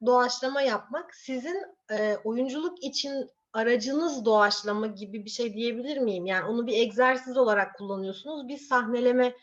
doğaçlama 0.06 0.62
yapmak. 0.62 1.16
Sizin 1.16 1.64
e, 1.92 2.18
oyunculuk 2.24 2.84
için 2.84 3.30
aracınız 3.54 4.26
doğaçlama 4.26 4.88
gibi 4.88 5.26
bir 5.26 5.30
şey 5.30 5.54
diyebilir 5.54 5.98
miyim? 5.98 6.26
Yani 6.26 6.46
onu 6.46 6.68
bir 6.68 6.74
egzersiz 6.74 7.38
olarak 7.38 7.76
kullanıyorsunuz. 7.78 8.48
Biz 8.48 8.68
sahneleme 8.68 9.36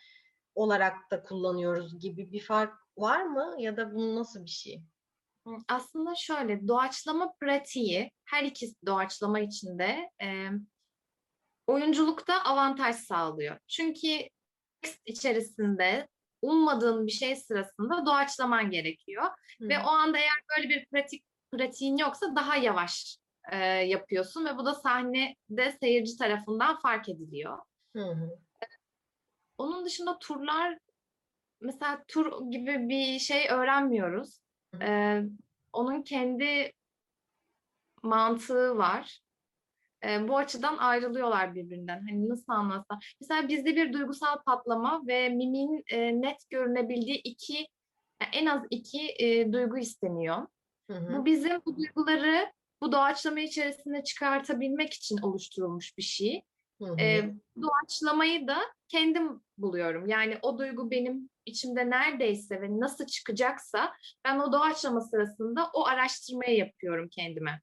olarak 0.54 1.10
da 1.10 1.22
kullanıyoruz 1.22 1.98
gibi 1.98 2.32
bir 2.32 2.40
fark 2.40 2.74
var 2.96 3.22
mı? 3.22 3.54
Ya 3.58 3.76
da 3.76 3.94
bu 3.94 4.16
nasıl 4.16 4.44
bir 4.44 4.50
şey? 4.50 4.82
Aslında 5.68 6.14
şöyle 6.14 6.68
doğaçlama 6.68 7.32
pratiği 7.40 8.10
her 8.24 8.44
iki 8.44 8.66
doğaçlama 8.86 9.40
içinde 9.40 10.10
e, 10.22 10.48
oyunculukta 11.66 12.42
avantaj 12.44 12.96
sağlıyor. 12.96 13.58
Çünkü 13.68 14.28
içerisinde 15.06 16.08
ummadığın 16.42 17.06
bir 17.06 17.12
şey 17.12 17.36
sırasında 17.36 18.06
doğaçlaman 18.06 18.70
gerekiyor. 18.70 19.24
Ve 19.60 19.78
o 19.78 19.88
anda 19.88 20.18
eğer 20.18 20.40
böyle 20.56 20.68
bir 20.68 20.86
pratik 20.86 21.24
pratiğin 21.52 21.96
yoksa 21.96 22.36
daha 22.36 22.56
yavaş 22.56 23.18
e, 23.52 23.56
yapıyorsun 23.66 24.44
ve 24.44 24.56
bu 24.56 24.64
da 24.66 24.74
sahnede 24.74 25.76
seyirci 25.80 26.16
tarafından 26.18 26.78
fark 26.78 27.08
ediliyor. 27.08 27.58
Hı 27.96 28.02
hı. 28.02 28.38
Onun 29.58 29.84
dışında 29.84 30.18
turlar 30.18 30.78
mesela 31.60 32.04
tur 32.08 32.50
gibi 32.50 32.88
bir 32.88 33.18
şey 33.18 33.48
öğrenmiyoruz. 33.50 34.38
Hı 34.74 34.78
hı. 34.78 34.84
Ee, 34.84 35.22
onun 35.72 36.02
kendi 36.02 36.72
mantığı 38.02 38.76
var. 38.76 39.20
Bu 40.28 40.38
açıdan 40.38 40.76
ayrılıyorlar 40.76 41.54
birbirinden. 41.54 42.06
Hani 42.08 42.28
nasıl 42.28 42.52
anlatsam. 42.52 42.98
Mesela 43.20 43.48
bizde 43.48 43.76
bir 43.76 43.92
duygusal 43.92 44.42
patlama 44.46 45.02
ve 45.06 45.28
mimin 45.28 45.84
e, 45.88 46.20
net 46.20 46.50
görünebildiği 46.50 47.16
iki 47.16 47.54
yani 48.22 48.30
en 48.32 48.46
az 48.46 48.62
iki 48.70 49.14
e, 49.18 49.52
duygu 49.52 49.78
isteniyor. 49.78 50.46
Hı 50.90 50.96
hı. 50.96 51.18
Bu 51.18 51.24
bizim 51.24 51.60
bu 51.66 51.76
duyguları 51.76 52.52
bu 52.82 52.92
doğaçlama 52.92 53.40
içerisinde 53.40 54.04
çıkartabilmek 54.04 54.92
için 54.92 55.18
oluşturulmuş 55.18 55.98
bir 55.98 56.02
şey. 56.02 56.42
Hı 56.82 56.84
hı. 56.84 57.00
E, 57.00 57.34
doğaçlamayı 57.62 58.48
da 58.48 58.58
kendim 58.88 59.40
buluyorum. 59.58 60.06
Yani 60.06 60.38
o 60.42 60.58
duygu 60.58 60.90
benim 60.90 61.30
içimde 61.46 61.90
neredeyse 61.90 62.60
ve 62.60 62.80
nasıl 62.80 63.06
çıkacaksa 63.06 63.92
ben 64.24 64.38
o 64.38 64.52
doğaçlama 64.52 65.00
sırasında 65.00 65.70
o 65.72 65.86
araştırmayı 65.86 66.56
yapıyorum 66.56 67.08
kendime. 67.08 67.60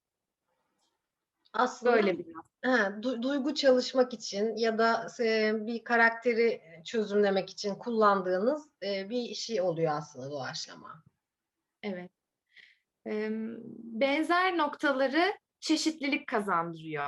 Aslında 1.54 1.94
Böyle 1.94 2.18
biraz. 2.18 2.44
Ha, 2.66 2.98
du- 3.02 3.22
duygu 3.22 3.56
çalışmak 3.56 4.14
için 4.14 4.56
ya 4.56 4.78
da 4.78 5.08
e, 5.20 5.54
bir 5.68 5.84
karakteri 5.84 6.62
çözümlemek 6.86 7.50
için 7.50 7.76
kullandığınız 7.76 8.70
e, 8.84 9.10
bir 9.10 9.34
şey 9.36 9.62
oluyor 9.62 9.92
aslında 9.96 10.32
doğaçlama. 10.32 11.04
Evet. 11.84 12.12
Ee, 13.08 13.30
benzer 13.84 14.58
noktaları 14.58 15.34
çeşitlilik 15.60 16.28
kazandırıyor. 16.28 17.08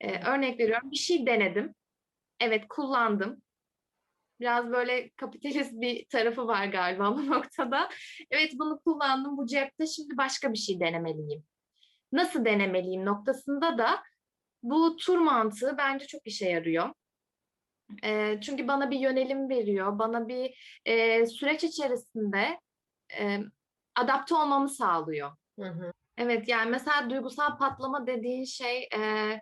Ee, 0.00 0.28
örnek 0.28 0.60
veriyorum 0.60 0.90
bir 0.90 0.96
şey 0.96 1.26
denedim. 1.26 1.74
Evet 2.40 2.64
kullandım. 2.68 3.42
Biraz 4.40 4.70
böyle 4.70 5.10
kapitalist 5.10 5.72
bir 5.72 6.06
tarafı 6.08 6.46
var 6.46 6.66
galiba 6.66 7.16
bu 7.16 7.26
noktada. 7.26 7.88
Evet 8.30 8.52
bunu 8.58 8.80
kullandım 8.80 9.36
bu 9.36 9.46
cepte 9.46 9.86
şimdi 9.86 10.16
başka 10.16 10.52
bir 10.52 10.58
şey 10.58 10.80
denemeliyim. 10.80 11.44
Nasıl 12.14 12.44
denemeliyim 12.44 13.04
noktasında 13.04 13.78
da 13.78 14.02
bu 14.62 14.96
tur 14.96 15.18
mantığı 15.18 15.74
bence 15.78 16.06
çok 16.06 16.26
işe 16.26 16.48
yarıyor. 16.48 16.90
Ee, 18.04 18.38
çünkü 18.42 18.68
bana 18.68 18.90
bir 18.90 18.98
yönelim 18.98 19.48
veriyor. 19.48 19.98
Bana 19.98 20.28
bir 20.28 20.80
e, 20.84 21.26
süreç 21.26 21.64
içerisinde 21.64 22.60
e, 23.18 23.38
adapte 23.96 24.34
olmamı 24.34 24.68
sağlıyor. 24.68 25.32
Hı 25.58 25.68
hı. 25.68 25.92
Evet 26.18 26.48
yani 26.48 26.70
mesela 26.70 27.10
duygusal 27.10 27.58
patlama 27.58 28.06
dediğin 28.06 28.44
şey 28.44 28.88
e, 28.96 29.40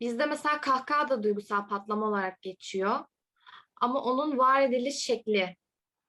bizde 0.00 0.26
mesela 0.26 0.60
kahkaha 0.60 1.08
da 1.08 1.22
duygusal 1.22 1.68
patlama 1.68 2.06
olarak 2.06 2.42
geçiyor. 2.42 3.04
Ama 3.80 4.02
onun 4.02 4.38
var 4.38 4.60
ediliş 4.60 4.96
şekli 4.96 5.56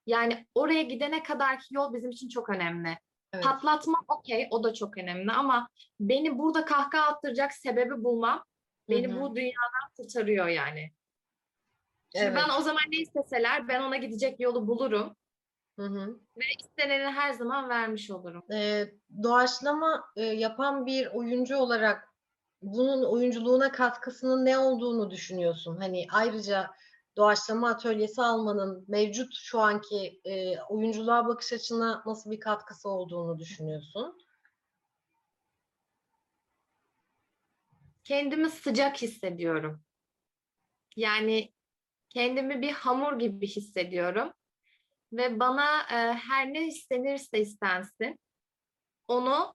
yani 0.05 0.47
oraya 0.55 0.81
gidene 0.81 1.23
kadarki 1.23 1.75
yol 1.75 1.93
bizim 1.93 2.09
için 2.09 2.29
çok 2.29 2.49
önemli. 2.49 2.97
Evet. 3.35 3.43
Patlatma 3.43 3.97
okey 4.07 4.47
o 4.51 4.63
da 4.63 4.73
çok 4.73 4.97
önemli 4.97 5.31
ama 5.31 5.69
beni 5.99 6.39
burada 6.39 6.65
kahkaha 6.65 7.07
attıracak 7.07 7.53
sebebi 7.53 8.03
bulmam 8.03 8.43
beni 8.89 9.07
Hı 9.07 9.11
hı. 9.15 9.21
bu 9.21 9.35
dünyadan 9.35 9.89
kurtarıyor 9.97 10.47
yani. 10.47 10.91
Şimdi 12.15 12.27
Evet. 12.27 12.35
ben 12.35 12.59
o 12.59 12.61
zaman 12.61 12.83
ne 12.91 12.97
isteseler 12.97 13.67
ben 13.67 13.81
ona 13.81 13.97
gidecek 13.97 14.39
yolu 14.39 14.67
bulurum. 14.67 15.15
Hı 15.79 15.85
hı. 15.85 16.19
ve 16.37 16.43
isteneni 16.59 17.03
her 17.11 17.33
zaman 17.33 17.69
vermiş 17.69 18.11
olurum. 18.11 18.43
Eee, 18.49 18.95
doğaçlama, 19.23 20.03
eee, 20.15 20.25
yapan 20.25 20.85
bir 20.85 21.07
oyuncu 21.07 21.57
olarak 21.57 22.13
bunun 22.61 23.03
oyunculuğuna 23.03 23.71
katkısının 23.71 24.45
ne 24.45 24.57
olduğunu 24.57 25.11
düşünüyorsun? 25.11 25.77
Hani, 25.77 26.07
ayrıca 26.11 26.71
doğaçlama 27.17 27.69
atölyesi 27.69 28.21
almanın 28.21 28.85
mevcut 28.87 29.33
şu 29.35 29.59
anki, 29.59 30.21
eee, 30.25 30.59
oyunculuğa 30.69 31.27
bakış 31.27 31.53
açına 31.53 32.03
nasıl 32.05 32.31
bir 32.31 32.39
katkısı 32.39 32.89
olduğunu 32.89 33.39
düşünüyorsun? 33.39 34.17
Kendimi 38.03 38.49
sıcak 38.49 39.01
hissediyorum. 39.01 39.83
Yani 40.95 41.53
kendimi 42.09 42.61
bir 42.61 42.71
hamur 42.71 43.19
gibi 43.19 43.47
hissediyorum 43.47 44.31
ve 45.13 45.39
bana 45.39 45.81
e, 45.81 46.13
her 46.13 46.53
ne 46.53 46.67
istenirse 46.67 47.39
istensin 47.39 48.19
onu 49.07 49.53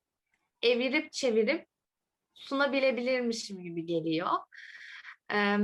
evirip 0.62 1.12
çevirip 1.12 1.66
sunabilebilirmişim 2.34 3.62
gibi 3.62 3.86
geliyor. 3.86 4.30
Eee, 5.32 5.58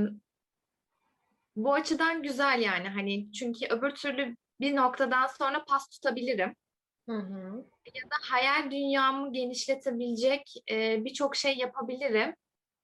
bu 1.57 1.73
açıdan 1.73 2.23
güzel 2.23 2.61
yani 2.61 2.89
hani 2.89 3.31
çünkü 3.31 3.65
öbür 3.69 3.91
türlü 3.91 4.35
bir 4.59 4.75
noktadan 4.75 5.27
sonra 5.27 5.65
pas 5.65 5.89
tutabilirim. 5.89 6.55
Hı 7.09 7.15
hı. 7.17 7.65
da 7.95 8.15
hayal 8.21 8.71
dünyamı 8.71 9.33
genişletebilecek 9.33 10.53
e, 10.71 11.05
birçok 11.05 11.35
şey 11.35 11.57
yapabilirim. 11.57 12.35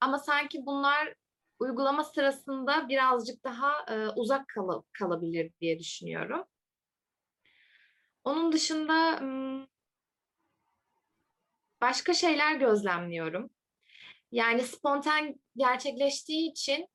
Ama 0.02 0.20
sanki 0.20 0.66
bunlar 0.66 1.14
uygulama 1.60 2.04
sırasında 2.04 2.90
birazcık 2.90 3.44
daha 3.44 3.86
e, 3.90 4.10
uzak 4.10 4.48
kal- 4.48 4.82
kalabilir 4.94 5.52
diye 5.62 5.80
düşünüyorum. 5.80 6.44
Onun 8.24 8.52
dışında 8.52 9.20
başka 11.82 12.14
şeyler 12.14 12.56
gözlemliyorum. 12.56 13.50
Yani 14.32 14.62
spontan 14.62 15.36
gerçekleştiği 15.58 16.52
için 16.52 16.88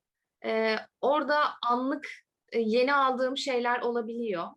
e, 0.45 0.75
orada 1.01 1.37
anlık 1.69 2.07
e, 2.51 2.59
yeni 2.59 2.93
aldığım 2.93 3.37
şeyler 3.37 3.81
olabiliyor 3.81 4.47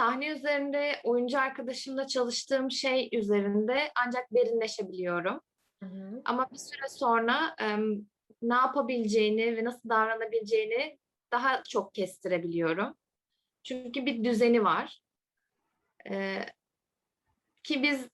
sahne 0.00 0.28
üzerinde 0.28 1.00
oyuncu 1.04 1.38
arkadaşımla 1.38 2.06
çalıştığım 2.06 2.70
şey 2.70 3.08
üzerinde 3.12 3.92
ancak 4.06 4.32
derinleşebiliyorum. 4.32 5.40
Hı 5.82 5.86
hı. 5.86 6.22
Ama 6.24 6.50
bir 6.52 6.56
süre 6.56 6.88
sonra 6.88 7.54
em, 7.58 8.06
ne 8.42 8.54
yapabileceğini 8.54 9.56
ve 9.56 9.64
nasıl 9.64 9.88
davranabileceğini 9.88 10.98
daha 11.32 11.62
çok 11.62 11.94
kestirebiliyorum. 11.94 12.94
Çünkü 13.62 14.06
bir 14.06 14.24
düzeni 14.24 14.64
var. 14.64 15.02
Ee, 16.10 16.46
ki 17.62 17.82
biz 17.82 18.08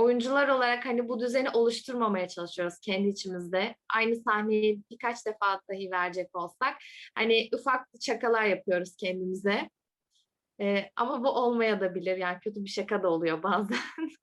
oyuncular 0.00 0.48
olarak 0.48 0.86
hani 0.86 1.08
bu 1.08 1.20
düzeni 1.20 1.50
oluşturmamaya 1.50 2.28
çalışıyoruz 2.28 2.78
kendi 2.80 3.08
içimizde. 3.08 3.76
Aynı 3.94 4.16
sahneyi 4.16 4.82
birkaç 4.90 5.26
defa 5.26 5.60
dahi 5.70 5.90
verecek 5.90 6.36
olsak 6.36 6.76
hani 7.14 7.48
ufak 7.54 7.86
şakalar 8.00 8.44
yapıyoruz 8.44 8.96
kendimize. 8.96 9.70
Ee, 10.60 10.90
ama 10.96 11.24
bu 11.24 11.30
olmayabilir. 11.30 12.16
Yani 12.16 12.38
kötü 12.40 12.64
bir 12.64 12.70
şaka 12.70 13.02
da 13.02 13.08
oluyor 13.08 13.42
bazen. 13.42 13.78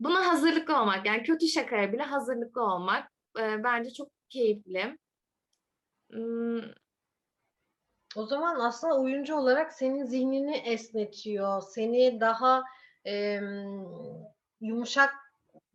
Buna 0.00 0.26
hazırlıklı 0.26 0.80
olmak, 0.80 1.06
yani 1.06 1.22
kötü 1.22 1.48
şakaya 1.48 1.92
bile 1.92 2.02
hazırlıklı 2.02 2.62
olmak 2.62 3.10
e, 3.38 3.64
bence 3.64 3.90
çok 3.92 4.08
keyifli. 4.30 4.98
Hmm, 6.10 6.62
O 8.16 8.26
zaman 8.26 8.60
aslında 8.60 9.00
oyuncu 9.00 9.34
olarak 9.36 9.72
senin 9.72 10.04
zihnini 10.04 10.56
esnetiyor, 10.56 11.62
seni 11.62 12.20
daha 12.20 12.62
em, 13.04 13.84
yumuşak, 14.64 15.14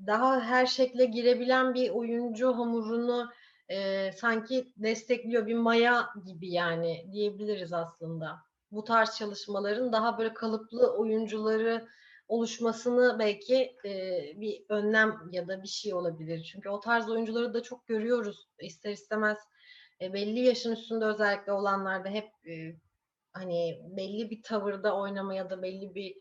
daha 0.06 0.42
her 0.42 0.66
şekle 0.66 1.06
girebilen 1.06 1.74
bir 1.74 1.90
oyuncu 1.90 2.54
hamurunu 2.54 3.32
e, 3.70 4.12
sanki 4.12 4.74
destekliyor 4.78 5.48
bir 5.48 5.56
maya 5.56 6.10
gibi 6.26 6.52
yani 6.52 7.06
diyebiliriz 7.12 7.74
aslında. 7.74 8.40
Bu 8.72 8.84
tarz 8.84 9.18
çalışmaların 9.18 9.94
daha 9.94 10.18
böyle 10.18 10.34
kalıplı 10.34 10.98
oyuncuları 10.98 11.88
oluşmasını 12.28 13.20
belki 13.20 13.76
e, 13.86 14.22
bir 14.36 14.66
önlem 14.70 15.30
ya 15.32 15.48
da 15.48 15.64
bir 15.64 15.68
şey 15.68 15.94
olabilir. 15.94 16.50
Çünkü 16.52 16.70
o 16.70 16.80
tarz 16.80 17.10
oyuncuları 17.10 17.54
da 17.54 17.64
çok 17.64 17.88
görüyoruz 17.88 18.48
ister 18.60 18.92
istemez 18.92 19.38
e, 20.02 20.14
belli 20.14 20.40
yaşın 20.40 20.72
üstünde 20.72 21.06
özellikle 21.06 21.52
olanlarda 21.52 22.10
hep 22.10 22.30
e, 22.48 22.76
hani 23.34 23.82
belli 23.84 24.30
bir 24.30 24.44
tavırda 24.44 24.98
oynama 24.98 25.34
ya 25.34 25.50
da 25.50 25.62
belli 25.62 25.96
bir 25.96 26.16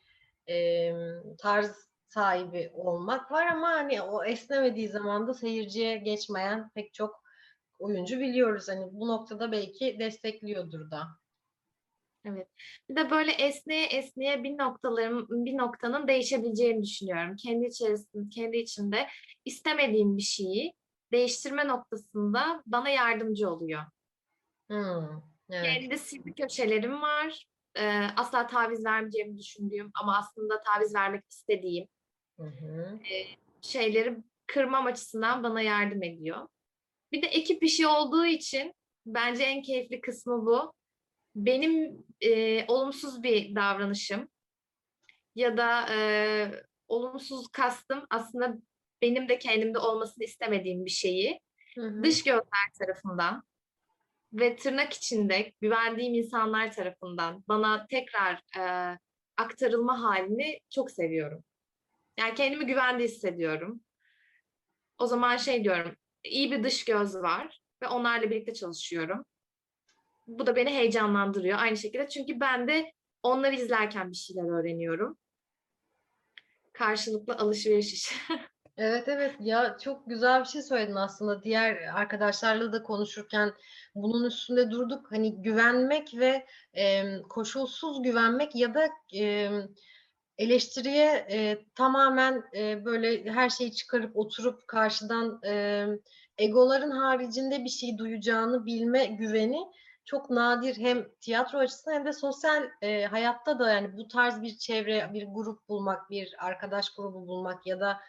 e, 0.48 0.92
tarz 1.38 1.87
sahibi 2.08 2.70
olmak 2.74 3.32
var 3.32 3.46
ama 3.46 3.68
hani 3.68 4.02
o 4.02 4.24
esnemediği 4.24 4.88
zaman 4.88 5.26
da 5.26 5.34
seyirciye 5.34 5.96
geçmeyen 5.96 6.70
pek 6.74 6.94
çok 6.94 7.24
oyuncu 7.78 8.20
biliyoruz. 8.20 8.68
Hani 8.68 8.88
bu 8.92 9.08
noktada 9.08 9.52
belki 9.52 9.98
destekliyordur 9.98 10.90
da. 10.90 11.06
evet. 12.24 12.48
Bir 12.88 12.96
de 12.96 13.10
böyle 13.10 13.32
esneye 13.32 13.86
esneye 13.86 14.44
bir 14.44 14.58
noktaların 14.58 15.26
bir 15.30 15.56
noktanın 15.56 16.08
değişebileceğini 16.08 16.82
düşünüyorum. 16.82 17.36
Kendi 17.36 17.66
içerisinde, 17.66 18.28
kendi 18.30 18.56
içinde 18.56 19.06
istemediğim 19.44 20.16
bir 20.16 20.22
şeyi 20.22 20.72
değiştirme 21.12 21.68
noktasında 21.68 22.62
bana 22.66 22.88
yardımcı 22.88 23.50
oluyor. 23.50 23.82
Hmm, 24.70 25.22
evet. 25.50 25.64
Kendi 25.64 25.98
sivri 25.98 26.34
köşelerim 26.34 27.02
var. 27.02 27.46
Ee, 27.74 28.06
asla 28.16 28.46
taviz 28.46 28.84
vermeyeceğimi 28.84 29.38
düşündüğüm 29.38 29.90
ama 29.94 30.18
aslında 30.18 30.62
taviz 30.62 30.94
vermek 30.94 31.24
istediğim 31.30 31.88
Hı 32.38 32.46
hı. 32.46 32.98
şeyleri 33.62 34.16
kırmam 34.46 34.86
açısından 34.86 35.42
bana 35.42 35.60
yardım 35.60 36.02
ediyor. 36.02 36.48
Bir 37.12 37.22
de 37.22 37.26
ekip 37.26 37.62
işi 37.62 37.86
olduğu 37.86 38.26
için 38.26 38.74
bence 39.06 39.44
en 39.44 39.62
keyifli 39.62 40.00
kısmı 40.00 40.46
bu. 40.46 40.72
Benim 41.36 42.04
e, 42.20 42.64
olumsuz 42.66 43.22
bir 43.22 43.54
davranışım 43.54 44.28
ya 45.34 45.56
da 45.56 45.94
e, 45.94 46.50
olumsuz 46.88 47.48
kastım 47.48 48.06
aslında 48.10 48.58
benim 49.02 49.28
de 49.28 49.38
kendimde 49.38 49.78
olmasını 49.78 50.24
istemediğim 50.24 50.84
bir 50.84 50.90
şeyi 50.90 51.40
Hı 51.74 51.86
hı. 51.86 52.04
dış 52.04 52.24
gözler 52.24 52.72
tarafından 52.78 53.42
ve 54.32 54.56
tırnak 54.56 54.92
içinde 54.92 55.52
güvendiğim 55.60 56.14
insanlar 56.14 56.72
tarafından 56.72 57.44
bana 57.48 57.86
tekrar 57.86 58.42
e, 58.58 58.98
aktarılma 59.36 60.02
halini 60.02 60.60
çok 60.70 60.90
seviyorum. 60.90 61.44
Yani 62.18 62.34
kendimi 62.34 62.66
güvende 62.66 63.04
hissediyorum. 63.04 63.80
O 64.98 65.06
zaman 65.06 65.36
şey 65.36 65.64
diyorum, 65.64 65.96
iyi 66.24 66.52
bir 66.52 66.64
dış 66.64 66.84
göz 66.84 67.14
var 67.14 67.60
ve 67.82 67.88
onlarla 67.88 68.30
birlikte 68.30 68.54
çalışıyorum. 68.54 69.24
Bu 70.26 70.46
da 70.46 70.56
beni 70.56 70.70
heyecanlandırıyor 70.70 71.58
aynı 71.58 71.76
şekilde. 71.76 72.08
Çünkü 72.08 72.40
ben 72.40 72.68
de 72.68 72.92
onları 73.22 73.54
izlerken 73.54 74.10
bir 74.10 74.16
şeyler 74.16 74.60
öğreniyorum. 74.60 75.18
Karşılıklı 76.72 77.34
alışveriş. 77.34 78.12
Evet 78.80 79.08
evet 79.08 79.34
ya 79.40 79.76
çok 79.84 80.06
güzel 80.06 80.40
bir 80.40 80.48
şey 80.48 80.62
söyledin 80.62 80.94
aslında. 80.94 81.42
Diğer 81.42 81.76
arkadaşlarla 81.94 82.72
da 82.72 82.82
konuşurken 82.82 83.52
bunun 83.94 84.24
üstünde 84.24 84.70
durduk. 84.70 85.12
Hani 85.12 85.42
güvenmek 85.42 86.14
ve 86.14 86.46
e, 86.76 87.04
koşulsuz 87.22 88.02
güvenmek 88.02 88.54
ya 88.54 88.74
da 88.74 88.88
e, 89.14 89.50
eleştiriye 90.38 91.26
e, 91.30 91.58
tamamen 91.74 92.44
e, 92.56 92.84
böyle 92.84 93.32
her 93.32 93.50
şeyi 93.50 93.74
çıkarıp 93.74 94.16
oturup 94.16 94.68
karşıdan 94.68 95.40
e, 95.46 95.84
egoların 96.38 96.90
haricinde 96.90 97.64
bir 97.64 97.68
şey 97.68 97.98
duyacağını 97.98 98.66
bilme 98.66 99.06
güveni 99.06 99.58
çok 100.04 100.30
nadir 100.30 100.76
hem 100.76 101.08
tiyatro 101.20 101.58
açısından 101.58 101.94
hem 101.94 102.04
de 102.04 102.12
sosyal 102.12 102.68
e, 102.82 103.04
hayatta 103.04 103.58
da 103.58 103.72
yani 103.72 103.96
bu 103.96 104.08
tarz 104.08 104.42
bir 104.42 104.58
çevre, 104.58 105.10
bir 105.14 105.26
grup 105.26 105.68
bulmak, 105.68 106.10
bir 106.10 106.46
arkadaş 106.46 106.94
grubu 106.94 107.26
bulmak 107.26 107.66
ya 107.66 107.80
da 107.80 108.00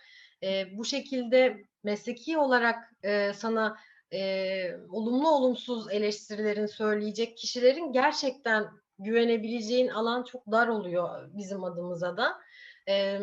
e, 0.44 0.78
bu 0.78 0.86
şekilde 0.86 1.64
mesleki 1.84 2.38
olarak 2.38 2.94
e, 3.04 3.34
sana 3.34 3.78
e, 4.14 4.72
olumlu 4.90 5.30
olumsuz 5.30 5.92
eleştirilerin 5.92 6.66
söyleyecek 6.66 7.38
kişilerin 7.38 7.92
gerçekten 7.94 8.68
güvenebileceğin 9.00 9.88
alan 9.88 10.24
çok 10.24 10.52
dar 10.52 10.68
oluyor 10.68 11.30
bizim 11.34 11.64
adımıza 11.64 12.18
da. 12.18 12.40
E, 12.90 13.20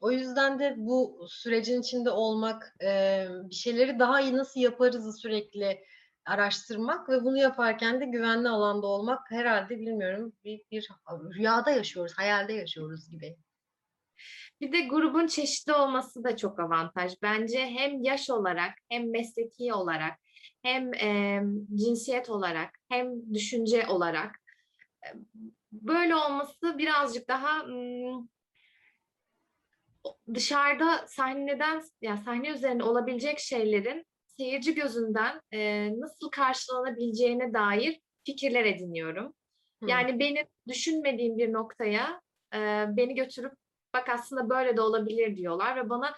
o 0.00 0.10
yüzden 0.10 0.58
de 0.58 0.74
bu 0.76 1.26
sürecin 1.28 1.80
içinde 1.80 2.10
olmak, 2.10 2.76
e, 2.82 3.26
bir 3.50 3.54
şeyleri 3.54 3.98
daha 3.98 4.20
iyi 4.20 4.36
nasıl 4.36 4.60
yaparızı 4.60 5.12
sürekli 5.12 5.84
araştırmak 6.26 7.08
ve 7.08 7.24
bunu 7.24 7.38
yaparken 7.38 8.00
de 8.00 8.04
güvenli 8.04 8.48
alanda 8.48 8.86
olmak 8.86 9.30
herhalde 9.30 9.78
bilmiyorum 9.78 10.32
bir, 10.44 10.62
bir 10.70 10.88
rüyada 11.10 11.70
yaşıyoruz, 11.70 12.12
hayalde 12.16 12.52
yaşıyoruz 12.52 13.10
gibi. 13.10 13.36
Bir 14.60 14.72
de 14.72 14.80
grubun 14.80 15.26
çeşitli 15.26 15.72
olması 15.72 16.24
da 16.24 16.36
çok 16.36 16.60
avantaj. 16.60 17.12
Bence 17.22 17.58
hem 17.58 18.02
yaş 18.02 18.30
olarak 18.30 18.72
hem 18.88 19.10
mesleki 19.10 19.74
olarak 19.74 20.14
hem 20.62 20.94
e, 20.94 21.42
cinsiyet 21.74 22.30
olarak 22.30 22.70
hem 22.88 23.34
düşünce 23.34 23.86
olarak 23.86 24.43
böyle 25.72 26.16
olması 26.16 26.78
birazcık 26.78 27.28
daha 27.28 27.64
dışarıda 30.34 31.06
sahneden 31.06 31.82
ya 32.02 32.16
sahne 32.16 32.48
üzerinde 32.48 32.84
olabilecek 32.84 33.38
şeylerin 33.38 34.06
seyirci 34.36 34.74
gözünden 34.74 35.40
e, 35.52 35.90
nasıl 36.00 36.30
karşılanabileceğine 36.30 37.54
dair 37.54 38.00
fikirler 38.26 38.64
ediniyorum. 38.64 39.34
Hı. 39.82 39.90
Yani 39.90 40.18
benim 40.18 40.46
düşünmediğim 40.68 41.38
bir 41.38 41.52
noktaya 41.52 42.20
e, 42.54 42.58
beni 42.88 43.14
götürüp 43.14 43.52
bak 43.94 44.08
aslında 44.08 44.48
böyle 44.48 44.76
de 44.76 44.80
olabilir 44.80 45.36
diyorlar 45.36 45.76
ve 45.76 45.90
bana 45.90 46.14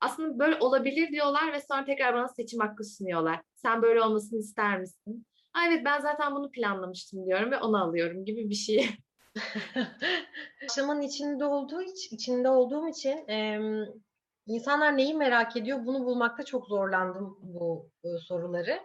aslında 0.00 0.38
böyle 0.38 0.56
olabilir 0.60 1.08
diyorlar 1.08 1.52
ve 1.52 1.60
sonra 1.60 1.84
tekrar 1.84 2.14
bana 2.14 2.28
seçim 2.28 2.60
hakkı 2.60 2.84
sunuyorlar. 2.84 3.40
Sen 3.54 3.82
böyle 3.82 4.02
olmasını 4.02 4.38
ister 4.38 4.80
misin? 4.80 5.26
"Aa, 5.54 5.66
evet 5.68 5.84
ben 5.84 6.00
zaten 6.00 6.34
bunu 6.34 6.50
planlamıştım 6.50 7.26
diyorum 7.26 7.50
ve 7.50 7.58
onu 7.58 7.82
alıyorum 7.84 8.24
gibi 8.24 8.50
bir 8.50 8.54
şey. 8.54 8.90
Yaşamın 10.62 11.00
içinde 11.00 11.44
olduğu 11.44 11.82
iç- 11.82 12.12
içinde 12.12 12.48
olduğum 12.48 12.88
için 12.88 13.24
em, 13.28 13.86
insanlar 14.46 14.96
neyi 14.96 15.14
merak 15.14 15.56
ediyor 15.56 15.86
bunu 15.86 16.04
bulmakta 16.04 16.44
çok 16.44 16.66
zorlandım 16.66 17.38
bu 17.42 17.90
e, 18.04 18.08
soruları 18.18 18.80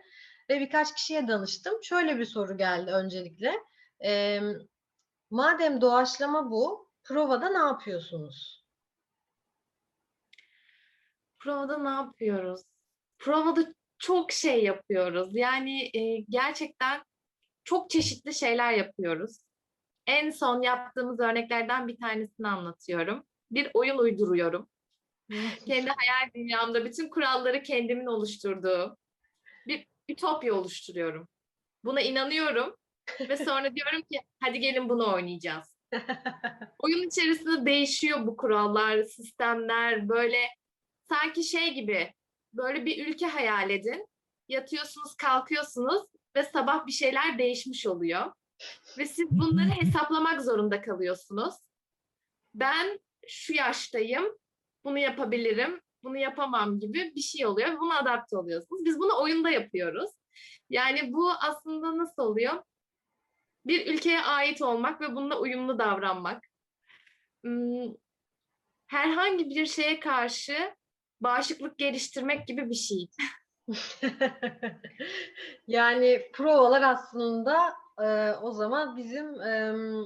ve 0.50 0.60
birkaç 0.60 0.96
kişiye 0.96 1.28
danıştım. 1.28 1.74
Şöyle 1.84 2.18
bir 2.18 2.26
soru 2.26 2.58
geldi 2.58 2.92
öncelikle. 2.92 3.54
Em, 4.00 4.58
madem 5.32 5.82
doğaçlama 5.82 6.52
bu, 6.52 6.90
provada 7.04 7.50
ne 7.50 7.58
yapıyorsunuz? 7.58 8.66
Provada 11.40 11.78
ne 11.78 11.90
yapıyoruz? 11.90 12.62
Provada 13.20 13.74
çok 14.00 14.32
şey 14.32 14.64
yapıyoruz. 14.64 15.36
Yani 15.36 15.98
e, 15.98 16.26
gerçekten 16.30 17.04
çok 17.64 17.90
çeşitli 17.90 18.34
şeyler 18.34 18.74
yapıyoruz. 18.74 19.38
En 20.08 20.30
son 20.30 20.62
yaptığımız 20.62 21.20
örneklerden 21.20 21.88
bir 21.88 21.98
tanesini 21.98 22.48
anlatıyorum. 22.48 23.24
Bir 23.52 23.72
oyun 23.74 23.98
uyduruyorum. 23.98 24.70
Kendi 25.66 25.90
hayal 25.90 26.30
dünyamda 26.36 26.86
bütün 26.86 27.10
kuralları 27.10 27.64
kendimin 27.64 28.06
oluşturduğu 28.06 28.98
bir 29.68 29.88
ütopya 30.10 30.54
oluşturuyorum. 30.54 31.28
Buna 31.84 32.02
inanıyorum 32.02 32.76
ve 33.30 33.38
sonra 33.38 33.76
diyorum 33.76 34.02
ki 34.02 34.20
hadi 34.40 34.60
gelin 34.60 34.90
bunu 34.90 35.14
oynayacağız. 35.14 35.78
Oyun 36.80 37.08
içerisinde 37.08 37.66
değişiyor 37.66 38.28
bu 38.28 38.38
kurallar, 38.38 39.04
sistemler 39.04 40.10
böyle 40.10 40.40
sanki 41.10 41.44
şey 41.44 41.74
gibi 41.74 42.14
böyle 42.58 42.86
bir 42.86 43.08
ülke 43.08 43.26
hayal 43.28 43.70
edin. 43.70 44.08
Yatıyorsunuz, 44.48 45.16
kalkıyorsunuz 45.16 46.04
ve 46.36 46.44
sabah 46.44 46.88
bir 46.88 46.92
şeyler 46.92 47.38
değişmiş 47.38 47.88
oluyor. 47.88 48.32
Ve 48.98 49.06
siz 49.06 49.30
bunları 49.32 49.70
hesaplamak 49.82 50.42
zorunda 50.42 50.82
kalıyorsunuz. 50.82 51.56
Ben 52.54 53.00
şu 53.28 53.54
yaştayım, 53.54 54.26
bunu 54.84 55.00
yapabilirim, 55.00 55.82
bunu 56.04 56.18
yapamam 56.18 56.80
gibi 56.80 57.12
bir 57.16 57.22
şey 57.22 57.46
oluyor 57.46 57.72
ve 57.72 57.80
buna 57.80 58.00
adapte 58.00 58.38
oluyorsunuz. 58.38 58.86
Biz 58.86 59.00
bunu 59.00 59.22
oyunda 59.22 59.50
yapıyoruz. 59.50 60.10
Yani 60.70 61.14
bu 61.14 61.32
aslında 61.32 61.98
nasıl 61.98 62.22
oluyor? 62.22 62.64
Bir 63.66 63.94
ülkeye 63.94 64.22
ait 64.22 64.62
olmak 64.62 65.02
ve 65.02 65.16
bununla 65.16 65.40
uyumlu 65.40 65.80
davranmak. 65.80 66.44
Hmm, 67.44 67.94
Herhangi 68.88 69.50
bir 69.50 69.66
şeye 69.66 70.00
karşı 70.00 70.76
bağışıklık 71.22 71.78
geliştirmek 71.78 72.48
gibi 72.48 72.70
bir 72.70 72.76
şey. 72.76 73.08
Yani 75.68 76.32
provalar 76.34 76.82
aslında 76.82 77.74
e, 78.02 78.32
o 78.42 78.52
zaman 78.52 78.98
bizim 78.98 79.42
em, 79.42 80.06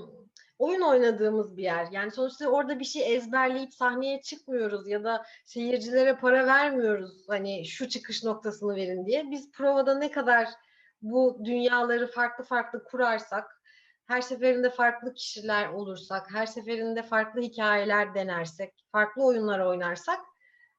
oyun 0.59 0.81
oynadığımız 0.81 1.57
bir 1.57 1.63
yer. 1.63 1.87
Yani 1.91 2.11
sonuçta 2.11 2.47
orada 2.47 2.79
bir 2.79 2.85
şey 2.85 3.15
ezberleyip 3.15 3.73
sahneye 3.73 4.21
çıkmıyoruz 4.21 4.87
ya 4.87 5.03
da 5.03 5.25
seyircilere 5.45 6.15
para 6.15 6.45
vermiyoruz. 6.45 7.25
Hani 7.27 7.65
şu 7.65 7.89
çıkış 7.89 8.23
noktasını 8.23 8.75
verin 8.75 9.05
diye. 9.05 9.31
Biz 9.31 9.51
provada 9.51 9.97
ne 9.97 10.11
kadar 10.11 10.47
bu 11.01 11.41
dünyaları 11.45 12.11
farklı 12.11 12.43
farklı 12.43 12.83
kurarsak, 12.83 13.61
her 14.07 14.21
seferinde 14.21 14.69
farklı 14.69 15.13
kişiler 15.13 15.69
olursak, 15.69 16.33
her 16.33 16.45
seferinde 16.45 17.03
farklı 17.03 17.41
hikayeler 17.41 18.15
denersek, 18.15 18.73
farklı 18.91 19.23
oyunlar 19.23 19.59
oynarsak 19.59 20.19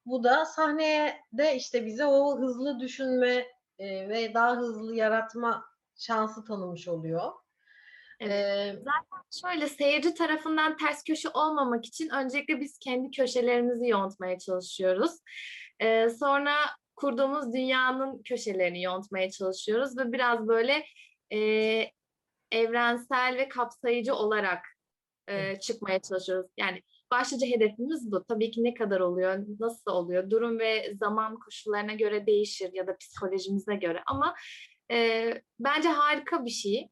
bu 0.05 0.23
da 0.23 0.45
sahneye 0.45 1.21
de 1.33 1.55
işte 1.55 1.85
bize 1.85 2.05
o 2.05 2.39
hızlı 2.39 2.79
düşünme 2.79 3.47
e, 3.79 4.09
ve 4.09 4.33
daha 4.33 4.57
hızlı 4.57 4.95
yaratma 4.95 5.65
şansı 5.95 6.45
tanımış 6.45 6.87
oluyor. 6.87 7.31
Evet. 8.19 8.31
Ee, 8.31 8.83
Şöyle 9.41 9.67
seyirci 9.67 10.13
tarafından 10.13 10.77
ters 10.77 11.03
köşe 11.03 11.29
olmamak 11.29 11.85
için 11.85 12.09
öncelikle 12.09 12.59
biz 12.59 12.77
kendi 12.77 13.11
köşelerimizi 13.11 13.87
yontmaya 13.87 14.39
çalışıyoruz. 14.39 15.11
Ee, 15.79 16.09
sonra 16.09 16.55
kurduğumuz 16.95 17.53
dünyanın 17.53 18.23
köşelerini 18.23 18.83
yontmaya 18.83 19.31
çalışıyoruz 19.31 19.97
ve 19.97 20.11
biraz 20.11 20.47
böyle 20.47 20.85
e, 21.33 21.39
evrensel 22.51 23.37
ve 23.37 23.49
kapsayıcı 23.49 24.15
olarak 24.15 24.65
e, 25.27 25.59
çıkmaya 25.59 25.99
çalışıyoruz. 25.99 26.51
Yani 26.57 26.81
başlıca 27.11 27.47
hedefimiz 27.47 28.11
bu. 28.11 28.25
Tabii 28.25 28.51
ki 28.51 28.63
ne 28.63 28.73
kadar 28.73 28.99
oluyor, 28.99 29.45
nasıl 29.59 29.91
oluyor, 29.91 30.29
durum 30.29 30.59
ve 30.59 30.95
zaman 30.95 31.39
koşullarına 31.39 31.93
göre 31.93 32.27
değişir 32.27 32.69
ya 32.73 32.87
da 32.87 32.97
psikolojimize 32.97 33.75
göre 33.75 34.03
ama 34.05 34.35
e, 34.91 35.33
bence 35.59 35.89
harika 35.89 36.45
bir 36.45 36.51
şey. 36.51 36.89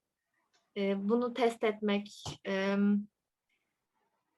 E, 0.77 1.09
bunu 1.09 1.33
test 1.33 1.63
etmek, 1.63 2.23
e, 2.47 2.75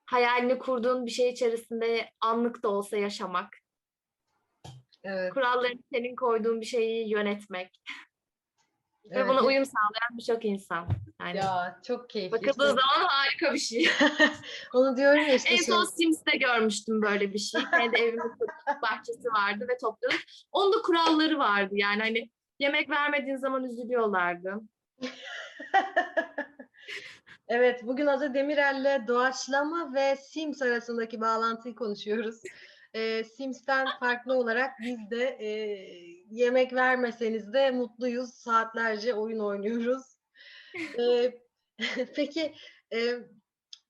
hayalini 0.06 0.60
kurduğun 0.60 1.06
bir 1.06 1.12
şey 1.12 1.30
içerisinde 1.30 2.10
anlık 2.22 2.64
da 2.64 2.70
olsa 2.70 2.98
yaşamak, 2.98 3.58
evet, 5.04 5.34
kurallarını 5.34 5.82
senin 5.94 6.16
koyduğun 6.16 6.62
bir 6.62 6.66
şeyi 6.66 7.10
yönetmek 7.10 7.82
ve 9.06 9.16
evet. 9.16 9.30
buna 9.30 9.44
uyum 9.44 9.66
sağlayan 9.66 10.18
birçok 10.18 10.46
insan. 10.46 10.88
Yani 11.22 11.38
Ya 11.38 11.80
çok 11.88 12.10
keyifli. 12.10 12.32
bakıldığı 12.32 12.68
zaman 12.68 13.08
harika 13.08 13.54
bir 13.54 13.60
şey. 13.60 13.90
onu 14.74 14.98
diyorum 14.98 15.22
ya 15.22 15.36
işte 15.36 15.50
en 15.50 15.56
şey. 15.56 15.66
son 15.66 15.84
Sims'te 15.84 16.38
görmüştüm 16.38 17.02
böyle 17.02 17.34
bir 17.34 17.40
şey. 17.40 17.62
Kendi 17.72 17.98
evimin 17.98 18.32
bahçesi 18.82 19.28
vardı 19.28 19.66
ve 19.70 19.78
topladım. 19.78 20.18
Onun 20.52 20.74
da 20.74 20.82
kuralları 20.82 21.40
vardı 21.40 21.72
yani 21.74 22.02
hani 22.02 22.30
yemek 22.60 22.90
vermediğin 22.90 23.38
zaman 23.38 23.64
üzülüyorlardı. 23.64 24.60
Evet, 27.54 27.84
bugün 27.84 28.08
Aza 28.08 28.34
Demirel'le 28.34 29.08
doğaçlama 29.08 29.94
ve 29.94 30.16
Sims 30.16 30.62
arasındaki 30.62 31.22
bağlantıyı 31.22 31.76
konuşuyoruz. 31.76 32.42
Ee, 32.94 33.24
Sims'ten 33.24 33.88
farklı 34.00 34.34
olarak 34.34 34.72
biz 34.82 35.12
de 35.12 35.26
e, 35.26 35.48
yemek 36.30 36.74
vermeseniz 36.74 37.54
de 37.54 37.72
mutluyuz. 37.72 38.34
Saatlerce 38.34 39.14
oyun 39.14 39.40
oynuyoruz. 39.40 40.11
Ee, 41.00 41.34
peki 42.16 42.56
e, 42.94 43.00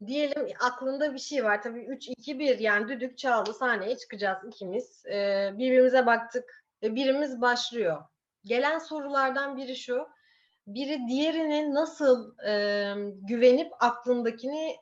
diyelim 0.05 0.47
aklında 0.59 1.13
bir 1.13 1.19
şey 1.19 1.43
var. 1.43 1.61
Tabii 1.61 1.79
3-2-1 1.79 2.61
yani 2.61 2.87
düdük 2.87 3.17
çaldı 3.17 3.53
sahneye 3.53 3.97
çıkacağız 3.97 4.37
ikimiz. 4.47 5.05
Ee, 5.05 5.51
birbirimize 5.53 6.05
baktık. 6.05 6.65
ve 6.83 6.95
Birimiz 6.95 7.41
başlıyor. 7.41 8.03
Gelen 8.45 8.79
sorulardan 8.79 9.57
biri 9.57 9.75
şu. 9.75 10.07
Biri 10.67 11.07
diğerinin 11.07 11.75
nasıl 11.75 12.37
e, 12.47 12.93
güvenip 13.21 13.71
aklındakini 13.79 14.75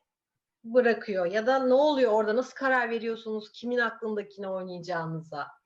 bırakıyor 0.64 1.26
ya 1.26 1.48
da 1.48 1.60
ne 1.60 1.74
oluyor 1.74 2.12
orada 2.12 2.36
nasıl 2.36 2.56
karar 2.56 2.90
veriyorsunuz 2.90 3.52
kimin 3.52 3.78
aklındakini 3.78 4.48
oynayacağınıza? 4.50 5.59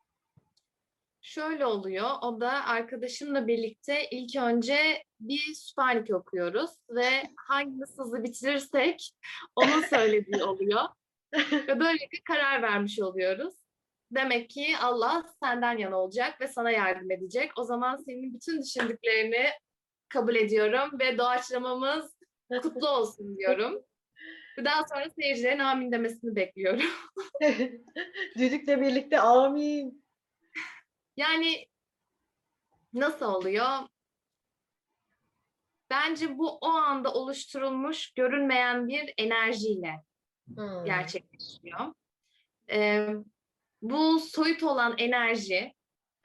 Şöyle 1.23 1.65
oluyor. 1.65 2.09
O 2.21 2.41
da 2.41 2.51
arkadaşımla 2.65 3.47
birlikte 3.47 4.09
ilk 4.11 4.35
önce 4.35 5.03
bir 5.19 5.53
Süperlik 5.53 6.13
okuyoruz 6.13 6.71
ve 6.89 7.09
hangimiz 7.37 7.97
hızlı 7.97 8.23
bitirirsek 8.23 9.11
onun 9.55 9.81
söylediği 9.81 10.43
oluyor. 10.43 10.81
Ve 11.51 11.79
böylelikle 11.79 12.17
karar 12.27 12.61
vermiş 12.61 12.99
oluyoruz. 12.99 13.55
Demek 14.11 14.49
ki 14.49 14.75
Allah 14.81 15.25
senden 15.43 15.77
yana 15.77 15.97
olacak 15.97 16.41
ve 16.41 16.47
sana 16.47 16.71
yardım 16.71 17.11
edecek. 17.11 17.51
O 17.57 17.63
zaman 17.63 17.97
senin 17.97 18.33
bütün 18.33 18.61
düşündüklerini 18.61 19.45
kabul 20.09 20.35
ediyorum 20.35 20.99
ve 20.99 21.17
doğaçlamamız 21.17 22.15
kutlu 22.61 22.89
olsun 22.89 23.37
diyorum. 23.37 23.83
Daha 24.65 24.83
sonra 24.87 25.09
seyircilerin 25.09 25.59
amin 25.59 25.91
demesini 25.91 26.35
bekliyorum. 26.35 26.85
Düdükle 28.37 28.81
birlikte 28.81 29.19
amin. 29.19 30.02
Yani 31.17 31.67
nasıl 32.93 33.25
oluyor? 33.25 33.67
Bence 35.89 36.37
bu 36.37 36.57
o 36.57 36.67
anda 36.67 37.13
oluşturulmuş 37.13 38.11
görünmeyen 38.11 38.87
bir 38.87 39.13
enerjiyle 39.17 40.03
Hmm. 40.55 40.85
gerçekleşiyor. 40.85 41.93
Ee, 42.71 43.07
bu 43.81 44.19
soyut 44.19 44.63
olan 44.63 44.95
enerji 44.97 45.73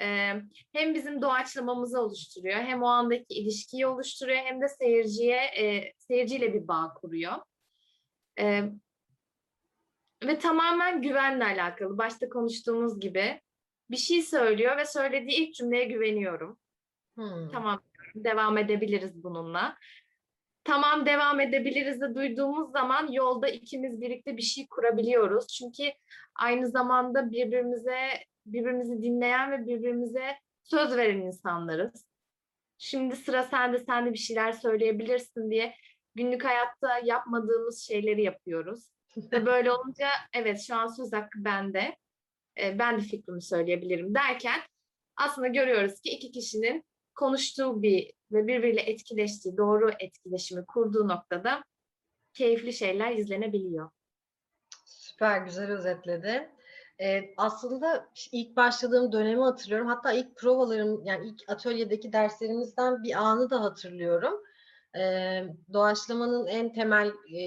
e, 0.00 0.34
hem 0.72 0.94
bizim 0.94 1.22
doğaçlamamızı 1.22 2.00
oluşturuyor, 2.00 2.60
hem 2.60 2.82
o 2.82 2.86
andaki 2.86 3.34
ilişkiyi 3.34 3.86
oluşturuyor, 3.86 4.38
hem 4.38 4.60
de 4.60 4.68
seyirciye 4.68 5.36
e, 5.36 5.92
seyirciyle 5.98 6.54
bir 6.54 6.68
bağ 6.68 6.94
kuruyor. 6.94 7.36
E, 8.40 8.62
ve 10.24 10.38
tamamen 10.38 11.02
güvenle 11.02 11.44
alakalı. 11.44 11.98
Başta 11.98 12.28
konuştuğumuz 12.28 13.00
gibi 13.00 13.40
bir 13.90 13.96
şey 13.96 14.22
söylüyor 14.22 14.76
ve 14.76 14.84
söylediği 14.84 15.38
ilk 15.38 15.54
cümleye 15.54 15.84
güveniyorum. 15.84 16.58
Hmm. 17.14 17.50
Tamam, 17.52 17.80
devam 18.14 18.58
edebiliriz 18.58 19.24
bununla. 19.24 19.76
Tamam 20.64 21.06
devam 21.06 21.40
edebiliriz 21.40 22.00
de 22.00 22.14
duyduğumuz 22.14 22.72
zaman 22.72 23.12
yolda 23.12 23.48
ikimiz 23.48 24.00
birlikte 24.00 24.36
bir 24.36 24.42
şey 24.42 24.66
kurabiliyoruz. 24.66 25.48
Çünkü 25.48 25.92
aynı 26.34 26.68
zamanda 26.68 27.30
birbirimize 27.30 27.98
birbirimizi 28.46 29.02
dinleyen 29.02 29.52
ve 29.52 29.66
birbirimize 29.66 30.36
söz 30.62 30.96
veren 30.96 31.18
insanlarız. 31.18 32.06
Şimdi 32.78 33.16
sıra 33.16 33.42
sende, 33.42 33.78
sen 33.78 34.06
de 34.06 34.12
bir 34.12 34.18
şeyler 34.18 34.52
söyleyebilirsin 34.52 35.50
diye 35.50 35.74
günlük 36.14 36.44
hayatta 36.44 36.98
yapmadığımız 36.98 37.86
şeyleri 37.86 38.22
yapıyoruz. 38.22 38.84
Ve 39.32 39.46
böyle 39.46 39.72
olunca 39.72 40.08
evet 40.32 40.60
şu 40.66 40.76
an 40.76 40.86
söz 40.86 41.12
hakkı 41.12 41.44
bende. 41.44 41.96
E, 42.62 42.78
ben 42.78 42.98
de 42.98 43.02
fikrimi 43.02 43.42
söyleyebilirim 43.42 44.14
derken 44.14 44.60
aslında 45.16 45.48
görüyoruz 45.48 46.00
ki 46.00 46.10
iki 46.10 46.30
kişinin 46.32 46.84
konuştuğu 47.14 47.82
bir 47.82 48.12
ve 48.32 48.46
birbiriyle 48.46 48.80
etkileştiği, 48.80 49.56
doğru 49.56 49.90
etkileşimi 49.98 50.66
kurduğu 50.66 51.08
noktada 51.08 51.64
keyifli 52.34 52.72
şeyler 52.72 53.12
izlenebiliyor. 53.12 53.90
Süper 54.84 55.40
güzel 55.40 55.70
özetledi. 55.70 56.50
Ee, 57.00 57.34
aslında 57.36 58.08
ilk 58.32 58.56
başladığım 58.56 59.12
dönemi 59.12 59.42
hatırlıyorum. 59.42 59.86
Hatta 59.86 60.12
ilk 60.12 60.36
provalarım 60.36 61.04
yani 61.04 61.28
ilk 61.28 61.50
atölyedeki 61.50 62.12
derslerimizden 62.12 63.02
bir 63.02 63.14
anı 63.14 63.50
da 63.50 63.62
hatırlıyorum. 63.62 64.34
Ee, 64.98 65.44
doğaçlamanın 65.72 66.46
en 66.46 66.72
temel 66.72 67.08
e, 67.08 67.42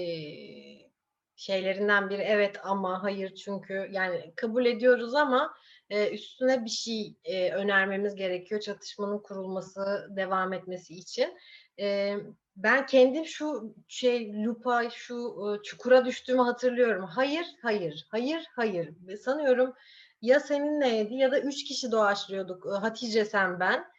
şeylerinden 1.42 2.10
biri 2.10 2.22
evet 2.22 2.56
ama 2.64 3.02
hayır 3.02 3.34
çünkü 3.34 3.88
yani 3.92 4.32
kabul 4.36 4.66
ediyoruz 4.66 5.14
ama 5.14 5.54
e, 5.90 6.10
üstüne 6.10 6.64
bir 6.64 6.70
şey 6.70 7.16
e, 7.24 7.50
önermemiz 7.52 8.14
gerekiyor 8.14 8.60
çatışmanın 8.60 9.18
kurulması, 9.18 10.08
devam 10.10 10.52
etmesi 10.52 10.94
için. 10.94 11.38
E, 11.80 12.16
ben 12.56 12.86
kendim 12.86 13.26
şu 13.26 13.74
şey 13.88 14.44
lupa, 14.44 14.90
şu 14.90 15.14
e, 15.14 15.62
çukura 15.62 16.04
düştüğümü 16.04 16.42
hatırlıyorum. 16.42 17.04
Hayır, 17.04 17.46
hayır, 17.62 18.06
hayır, 18.10 18.46
hayır. 18.56 18.94
Sanıyorum 19.24 19.74
ya 20.22 20.40
seninleydi 20.40 21.14
ya 21.14 21.32
da 21.32 21.40
üç 21.40 21.64
kişi 21.64 21.92
doğaçlıyorduk. 21.92 22.66
E, 22.66 22.70
Hatice 22.70 23.24
sen 23.24 23.60
ben. 23.60 23.91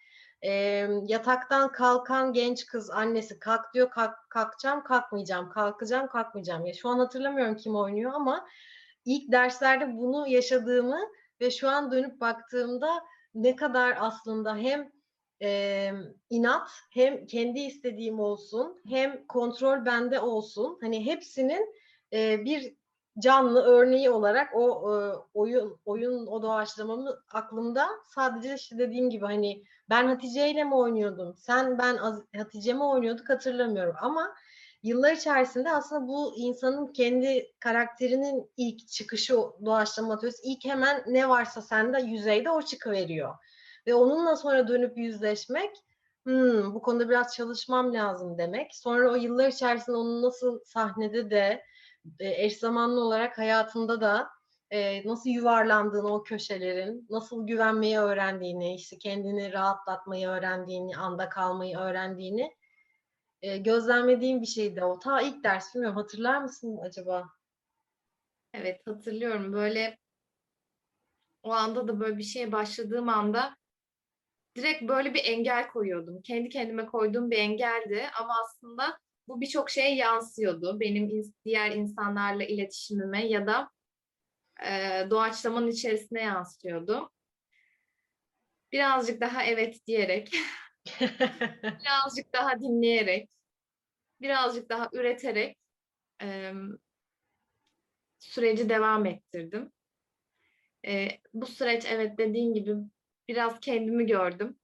E, 0.46 0.52
yataktan 1.08 1.72
kalkan 1.72 2.34
genç 2.34 2.66
kız 2.66 2.90
annesi 2.90 3.40
kalk 3.40 3.74
diyor 3.74 3.90
kalk, 3.90 4.16
kalkacağım 4.30 4.84
kalkmayacağım 4.84 5.50
kalkacağım 5.50 6.08
kalkmayacağım. 6.08 6.66
Ya 6.66 6.74
şu 6.74 6.90
an 6.90 7.00
hatırlamıyorum 7.00 7.56
kim 7.56 7.76
oynuyor 7.76 8.12
ama 8.14 8.48
ilk 9.06 9.32
derslerde 9.32 9.98
bunu 9.98 10.28
yaşadığımı 10.28 11.00
ve 11.42 11.52
şu 11.52 11.70
an 11.70 11.92
dönüp 11.92 12.22
baktığımda 12.22 13.04
ne 13.36 13.56
kadar 13.56 13.98
aslında 14.00 14.58
hem 14.58 14.92
e, 15.42 15.92
inat 16.30 16.70
hem 16.92 17.28
kendi 17.28 17.60
istediğim 17.60 18.20
olsun 18.20 18.82
hem 18.90 19.28
kontrol 19.28 19.86
bende 19.86 20.20
olsun 20.20 20.78
hani 20.82 21.06
hepsinin 21.06 21.76
e, 22.14 22.46
bir 22.46 22.76
canlı 23.20 23.62
örneği 23.64 24.10
olarak 24.10 24.56
o 24.56 24.92
e, 24.92 24.96
oyun 25.34 25.80
oyun 25.86 26.28
o 26.28 26.42
doğaçlamamı 26.42 27.20
aklımda 27.34 27.88
sadece 28.16 28.56
işte 28.56 28.78
dediğim 28.78 29.10
gibi 29.10 29.26
hani 29.26 29.64
ben 29.90 30.08
Hatice 30.08 30.50
ile 30.50 30.64
mi 30.64 30.76
oynuyordum 30.76 31.36
sen 31.38 31.78
ben 31.78 31.98
Hatice 32.38 32.74
mi 32.74 32.84
oynuyorduk 32.84 33.30
hatırlamıyorum 33.30 33.96
ama 34.02 34.36
yıllar 34.84 35.12
içerisinde 35.12 35.72
aslında 35.72 36.08
bu 36.08 36.34
insanın 36.38 36.94
kendi 36.94 37.52
karakterinin 37.60 38.52
ilk 38.58 38.88
çıkışı 38.88 39.38
doğaçlama 39.66 40.14
atölyesi 40.14 40.42
ilk 40.44 40.66
hemen 40.66 41.04
ne 41.08 41.30
varsa 41.30 41.62
sende 41.62 42.02
yüzeyde 42.02 42.50
o 42.50 42.62
çıkıveriyor. 42.62 43.36
Ve 43.88 43.94
onunla 43.94 44.36
sonra 44.36 44.68
dönüp 44.68 44.98
yüzleşmek 44.98 45.72
hmm, 46.24 46.74
bu 46.74 46.82
konuda 46.82 47.10
biraz 47.10 47.36
çalışmam 47.36 47.94
lazım 47.94 48.38
demek. 48.38 48.76
Sonra 48.76 49.12
o 49.12 49.16
yıllar 49.16 49.48
içerisinde 49.48 49.98
onun 49.98 50.22
nasıl 50.22 50.60
sahnede 50.66 51.30
de 51.30 51.64
eş 52.20 52.58
zamanlı 52.58 53.02
olarak 53.02 53.38
hayatında 53.38 54.02
da 54.02 54.30
e, 54.70 55.08
nasıl 55.08 55.30
yuvarlandığını 55.30 56.14
o 56.14 56.24
köşelerin, 56.24 57.08
nasıl 57.10 57.48
güvenmeyi 57.48 58.00
öğrendiğini, 58.00 58.76
işte 58.76 58.98
kendini 58.98 59.54
rahatlatmayı 59.54 60.28
öğrendiğini, 60.28 60.98
anda 60.98 61.30
kalmayı 61.30 61.78
öğrendiğini 61.78 62.52
e, 63.42 63.58
gözlemlediğim 63.58 64.42
bir 64.42 64.48
şeydi 64.48 64.84
o. 64.84 65.00
Ta 65.00 65.22
ilk 65.22 65.44
ders 65.44 65.76
bilmiyorum 65.76 65.98
hatırlar 65.98 66.42
mısın 66.42 66.78
acaba? 66.84 67.30
Evet 68.54 68.88
hatırlıyorum 68.88 69.54
böyle 69.54 69.98
o 71.44 71.52
anda 71.52 71.88
da 71.88 72.00
böyle 72.00 72.18
bir 72.18 72.24
şeye 72.24 72.52
başladığım 72.52 73.10
anda 73.10 73.56
direkt 74.56 74.82
böyle 74.82 75.14
bir 75.14 75.26
engel 75.26 75.68
koyuyordum. 75.68 76.22
Kendi 76.22 76.50
kendime 76.50 76.86
koyduğum 76.86 77.32
bir 77.32 77.38
engeldi 77.38 78.10
ama 78.20 78.34
aslında 78.44 78.98
bu 79.28 79.42
birçok 79.42 79.70
şeye 79.70 79.96
yansıyordu. 79.96 80.80
Benim 80.80 81.24
diğer 81.46 81.72
insanlarla 81.72 82.44
iletişimime 82.44 83.28
ya 83.28 83.48
da 83.48 83.70
e, 84.66 84.70
doğaçlamanın 85.10 85.68
içerisine 85.68 86.22
yansıyordu. 86.22 87.10
Birazcık 88.72 89.22
daha 89.22 89.44
evet 89.44 89.88
diyerek, 89.88 90.34
birazcık 91.64 92.34
daha 92.34 92.60
dinleyerek, 92.60 93.30
birazcık 94.22 94.70
daha 94.70 94.90
üreterek 94.94 95.58
e, 96.22 96.54
süreci 98.20 98.70
devam 98.70 99.06
ettirdim. 99.06 99.72
E, 100.88 101.08
bu 101.34 101.46
süreç 101.46 101.86
evet 101.86 102.18
dediğin 102.18 102.54
gibi 102.54 102.76
biraz 103.28 103.60
kendimi 103.60 104.06
gördüm. 104.06 104.60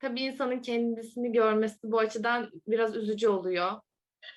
Tabii 0.00 0.20
insanın 0.20 0.62
kendisini 0.62 1.32
görmesi 1.32 1.78
bu 1.84 1.98
açıdan 1.98 2.50
biraz 2.66 2.96
üzücü 2.96 3.28
oluyor. 3.28 3.72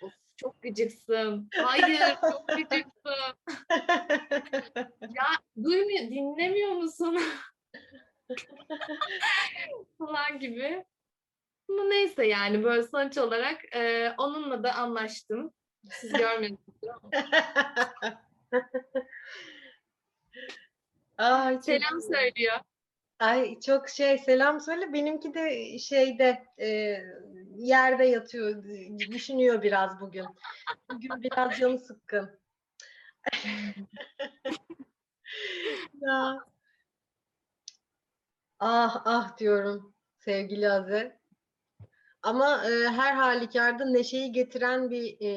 Of, 0.02 0.14
çok 0.38 0.62
gıcıksın. 0.62 1.50
Hayır, 1.56 2.18
çok 2.32 2.48
gıcıksın. 2.48 3.36
ya 5.02 5.26
duymuyor, 5.64 6.04
dinlemiyor 6.04 6.72
musun? 6.72 7.20
falan 9.98 10.40
gibi. 10.40 10.86
Ama 11.70 11.84
neyse 11.84 12.28
yani 12.28 12.64
böyle 12.64 12.84
sonuç 12.84 13.18
olarak 13.18 13.76
e, 13.76 14.14
onunla 14.18 14.64
da 14.64 14.74
anlaştım. 14.74 15.54
Siz 15.92 16.14
görmediniz 16.14 16.60
ama. 16.84 17.10
Ay, 21.46 21.62
Selam 21.62 22.02
söylüyor. 22.02 22.60
Ay 23.20 23.60
çok 23.60 23.90
şey 23.90 24.18
selam 24.18 24.62
söyle. 24.62 24.94
Benimki 24.94 25.34
de 25.34 25.80
şeyde 25.80 26.44
e, 26.60 26.68
yerde 27.56 28.06
yatıyor. 28.06 28.64
Düşünüyor 29.00 29.62
biraz 29.62 30.02
bugün. 30.02 30.26
Bugün 30.92 31.24
biraz 31.24 31.58
canı 31.60 31.80
sıkkın. 31.80 32.40
ya. 36.02 36.46
Ah 38.60 39.02
ah 39.06 39.38
diyorum 39.38 39.96
sevgili 40.18 40.70
Aze. 40.70 41.20
Ama 42.24 42.66
e, 42.66 42.88
her 42.90 43.14
halükarda 43.14 43.86
neşeyi 43.86 44.32
getiren 44.32 44.90
bir 44.90 45.18
e, 45.22 45.30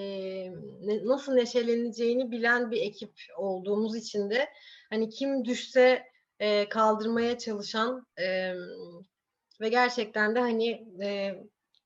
ne, 0.81 1.07
nasıl 1.07 1.33
neşeleneceğini 1.33 2.31
bilen 2.31 2.71
bir 2.71 2.81
ekip 2.81 3.13
olduğumuz 3.37 3.97
için 3.97 4.31
de 4.31 4.49
hani 4.91 5.11
kim 5.11 5.45
düşse 5.45 6.12
e, 6.43 6.69
kaldırmaya 6.69 7.39
çalışan 7.39 8.07
e, 8.19 8.55
ve 9.61 9.69
gerçekten 9.69 10.35
de 10.35 10.41
hani 10.41 10.71
e, 11.05 11.35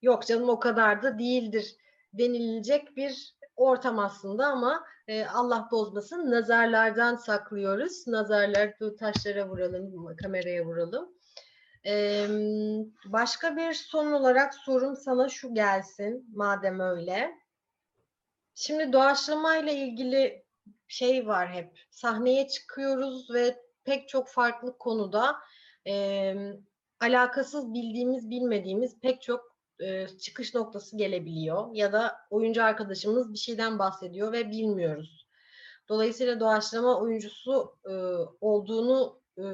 yok 0.03 0.27
canım 0.27 0.49
o 0.49 0.59
kadar 0.59 1.03
da 1.03 1.19
değildir 1.19 1.77
denilecek 2.13 2.97
bir 2.97 3.37
ortam 3.57 3.99
aslında 3.99 4.47
ama 4.47 4.85
e, 5.09 5.25
Allah 5.25 5.69
bozmasın 5.71 6.31
nazarlardan 6.31 7.17
saklıyoruz. 7.17 8.07
Nazarlar 8.07 8.75
taşlara 8.99 9.49
vuralım, 9.49 10.17
kameraya 10.17 10.65
vuralım. 10.65 11.17
Ee, 11.87 12.27
başka 13.07 13.57
bir 13.57 13.75
son 13.75 14.13
olarak 14.13 14.55
sorum 14.55 14.97
sana 14.97 15.29
şu 15.29 15.55
gelsin 15.55 16.27
madem 16.35 16.81
öyle. 16.81 17.31
Şimdi 18.55 18.93
doğaçlama 18.93 19.57
ile 19.57 19.75
ilgili 19.75 20.45
şey 20.89 21.27
var 21.27 21.53
hep. 21.53 21.79
Sahneye 21.91 22.49
çıkıyoruz 22.49 23.31
ve 23.35 23.66
pek 23.87 24.09
çok 24.09 24.29
farklı 24.29 24.79
konuda 24.79 25.37
e, 25.87 26.35
alakasız 27.01 27.75
bildiğimiz 27.75 28.31
bilmediğimiz 28.31 29.01
pek 29.01 29.23
çok 29.23 29.57
e, 29.81 30.09
çıkış 30.09 30.55
noktası 30.55 30.97
gelebiliyor. 30.97 31.69
Ya 31.73 31.93
da 31.93 32.17
oyuncu 32.31 32.65
arkadaşımız 32.65 33.33
bir 33.33 33.39
şeyden 33.39 33.79
bahsediyor 33.79 34.33
ve 34.33 34.51
bilmiyoruz. 34.51 35.27
Dolayısıyla 35.89 36.41
doğaçlama 36.41 37.01
oyuncusu 37.01 37.77
e, 37.85 37.93
olduğunu 38.41 39.21
e, 39.39 39.45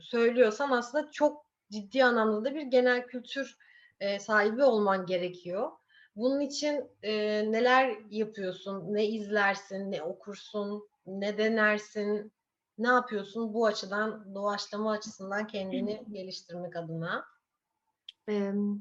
söylüyorsan 0.00 0.70
aslında 0.70 1.10
çok 1.10 1.46
ciddi 1.72 2.04
anlamda 2.04 2.44
da 2.44 2.54
bir 2.54 2.62
genel 2.62 3.06
kültür 3.06 3.56
e, 4.00 4.18
sahibi 4.18 4.62
olman 4.62 5.06
gerekiyor. 5.06 5.70
Bunun 6.16 6.40
için 6.40 6.90
e, 7.02 7.12
neler 7.52 7.96
yapıyorsun, 8.10 8.94
ne 8.94 9.06
izlersin, 9.06 9.92
ne 9.92 10.02
okursun, 10.02 10.88
ne 11.06 11.38
denersin, 11.38 12.32
ne 12.78 12.88
yapıyorsun 12.88 13.54
bu 13.54 13.66
açıdan, 13.66 14.34
doğaçlama 14.34 14.92
açısından 14.92 15.46
kendini 15.46 16.02
geliştirmek 16.12 16.76
adına? 16.76 17.24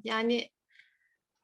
Yani 0.03 0.49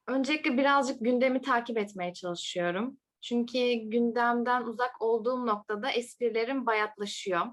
öncelikle 0.07 0.57
birazcık 0.57 0.99
gündemi 1.01 1.41
takip 1.41 1.77
etmeye 1.77 2.13
çalışıyorum. 2.13 2.97
Çünkü 3.21 3.73
gündemden 3.73 4.63
uzak 4.63 5.01
olduğum 5.01 5.45
noktada 5.45 5.91
esprilerim 5.91 6.65
bayatlaşıyor. 6.65 7.45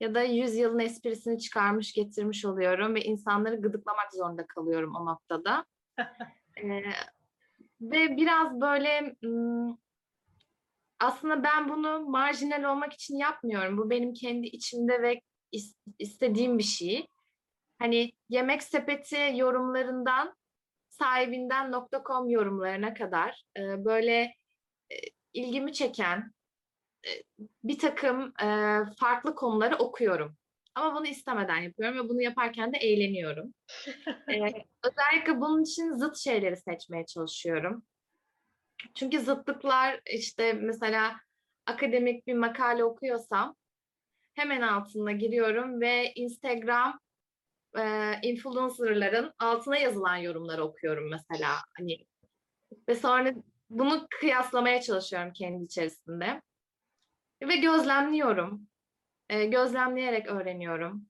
Ya 0.00 0.14
da 0.14 0.22
yüzyılın 0.22 0.78
esprisini 0.78 1.38
çıkarmış 1.38 1.92
getirmiş 1.92 2.44
oluyorum 2.44 2.94
ve 2.94 3.04
insanları 3.04 3.56
gıdıklamak 3.56 4.12
zorunda 4.14 4.46
kalıyorum 4.46 4.94
o 4.94 5.06
noktada. 5.06 5.64
Ee, 6.64 6.82
ve 7.80 8.16
biraz 8.16 8.60
böyle 8.60 9.16
aslında 11.04 11.42
ben 11.42 11.68
bunu 11.68 12.00
marjinal 12.00 12.64
olmak 12.64 12.92
için 12.92 13.16
yapmıyorum. 13.16 13.78
Bu 13.78 13.90
benim 13.90 14.14
kendi 14.14 14.46
içimde 14.46 15.02
ve 15.02 15.20
is- 15.52 15.74
istediğim 15.98 16.58
bir 16.58 16.62
şey. 16.64 17.06
Hani 17.78 18.12
yemek 18.28 18.62
sepeti 18.62 19.32
yorumlarından 19.34 20.36
sahibinden 20.88 21.74
.com 22.06 22.30
yorumlarına 22.30 22.94
kadar 22.94 23.44
e, 23.58 23.84
böyle 23.84 24.34
e, 24.90 24.96
ilgimi 25.32 25.72
çeken 25.72 26.32
e, 27.06 27.10
bir 27.64 27.78
takım 27.78 28.32
e, 28.42 28.78
farklı 29.00 29.34
konuları 29.34 29.76
okuyorum. 29.76 30.36
Ama 30.74 30.96
bunu 30.96 31.06
istemeden 31.06 31.56
yapıyorum 31.58 31.98
ve 31.98 32.08
bunu 32.08 32.22
yaparken 32.22 32.72
de 32.72 32.78
eğleniyorum. 32.78 33.54
E, 34.28 34.40
özellikle 34.84 35.40
bunun 35.40 35.62
için 35.62 35.92
zıt 35.92 36.16
şeyleri 36.16 36.56
seçmeye 36.56 37.06
çalışıyorum. 37.06 37.82
Çünkü 38.94 39.20
zıtlıklar 39.20 40.00
işte 40.10 40.52
mesela 40.52 41.16
akademik 41.66 42.26
bir 42.26 42.34
makale 42.34 42.84
okuyorsam 42.84 43.56
hemen 44.34 44.60
altına 44.60 45.12
giriyorum 45.12 45.80
ve 45.80 46.12
Instagram 46.14 47.00
e, 47.78 48.12
influencerların 48.22 49.32
altına 49.38 49.76
yazılan 49.76 50.16
yorumları 50.16 50.64
okuyorum 50.64 51.10
mesela. 51.10 51.56
Hani 51.78 52.06
ve 52.88 52.94
sonra 52.94 53.34
bunu 53.70 54.06
kıyaslamaya 54.20 54.80
çalışıyorum 54.80 55.32
kendi 55.32 55.64
içerisinde. 55.64 56.42
Ve 57.42 57.56
gözlemliyorum. 57.56 58.68
E, 59.28 59.44
gözlemleyerek 59.44 60.26
öğreniyorum. 60.26 61.06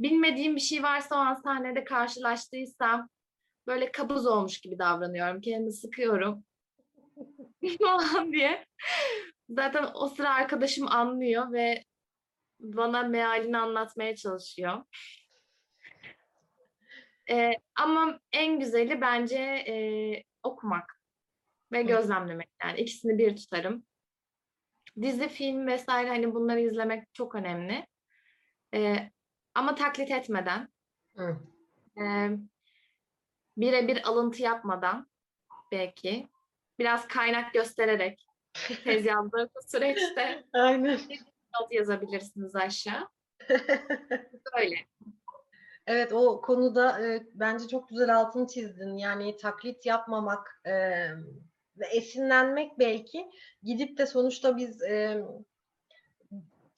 Bilmediğim 0.00 0.56
bir 0.56 0.60
şey 0.60 0.82
varsa 0.82 1.14
o 1.14 1.18
an 1.18 1.34
sahnede 1.34 1.84
karşılaştıysam 1.84 3.08
böyle 3.66 3.92
kabuz 3.92 4.26
olmuş 4.26 4.60
gibi 4.60 4.78
davranıyorum. 4.78 5.40
Kendimi 5.40 5.72
sıkıyorum. 5.72 6.44
falan 7.78 8.32
diye. 8.32 8.66
Zaten 9.48 9.86
o 9.94 10.08
sıra 10.08 10.34
arkadaşım 10.34 10.88
anlıyor 10.88 11.52
ve 11.52 11.84
bana 12.60 13.02
mealini 13.02 13.58
anlatmaya 13.58 14.16
çalışıyor. 14.16 14.82
Ee, 17.30 17.52
ama 17.74 18.20
en 18.32 18.60
güzeli 18.60 19.00
bence 19.00 19.38
e, 19.68 19.74
okumak 20.42 21.00
ve 21.72 21.82
gözlemlemek. 21.82 22.48
Yani 22.62 22.80
ikisini 22.80 23.18
bir 23.18 23.36
tutarım. 23.36 23.84
Dizi, 25.02 25.28
film 25.28 25.66
vesaire 25.66 26.08
hani 26.08 26.34
bunları 26.34 26.60
izlemek 26.60 27.14
çok 27.14 27.34
önemli. 27.34 27.86
Ee, 28.74 29.10
ama 29.54 29.74
taklit 29.74 30.10
etmeden, 30.10 30.68
Hı. 31.16 31.36
e, 32.00 32.30
birebir 33.56 34.08
alıntı 34.08 34.42
yapmadan 34.42 35.08
belki 35.72 36.28
biraz 36.78 37.08
kaynak 37.08 37.54
göstererek 37.54 38.26
tez 38.84 39.06
yazdığım 39.06 39.48
süreçte 39.66 40.44
Aynen. 40.52 41.00
not 41.60 41.72
yazabilirsiniz 41.72 42.56
aşağı. 42.56 43.08
Böyle. 44.56 44.76
Evet 45.86 46.12
o 46.12 46.40
konuda 46.40 47.06
e, 47.06 47.26
bence 47.34 47.68
çok 47.68 47.88
güzel 47.88 48.16
altını 48.16 48.46
çizdin. 48.46 48.96
Yani 48.96 49.36
taklit 49.36 49.86
yapmamak 49.86 50.60
e, 50.64 50.72
ve 51.76 51.86
esinlenmek 51.92 52.78
belki 52.78 53.30
gidip 53.62 53.98
de 53.98 54.06
sonuçta 54.06 54.56
biz 54.56 54.82
e, 54.82 55.24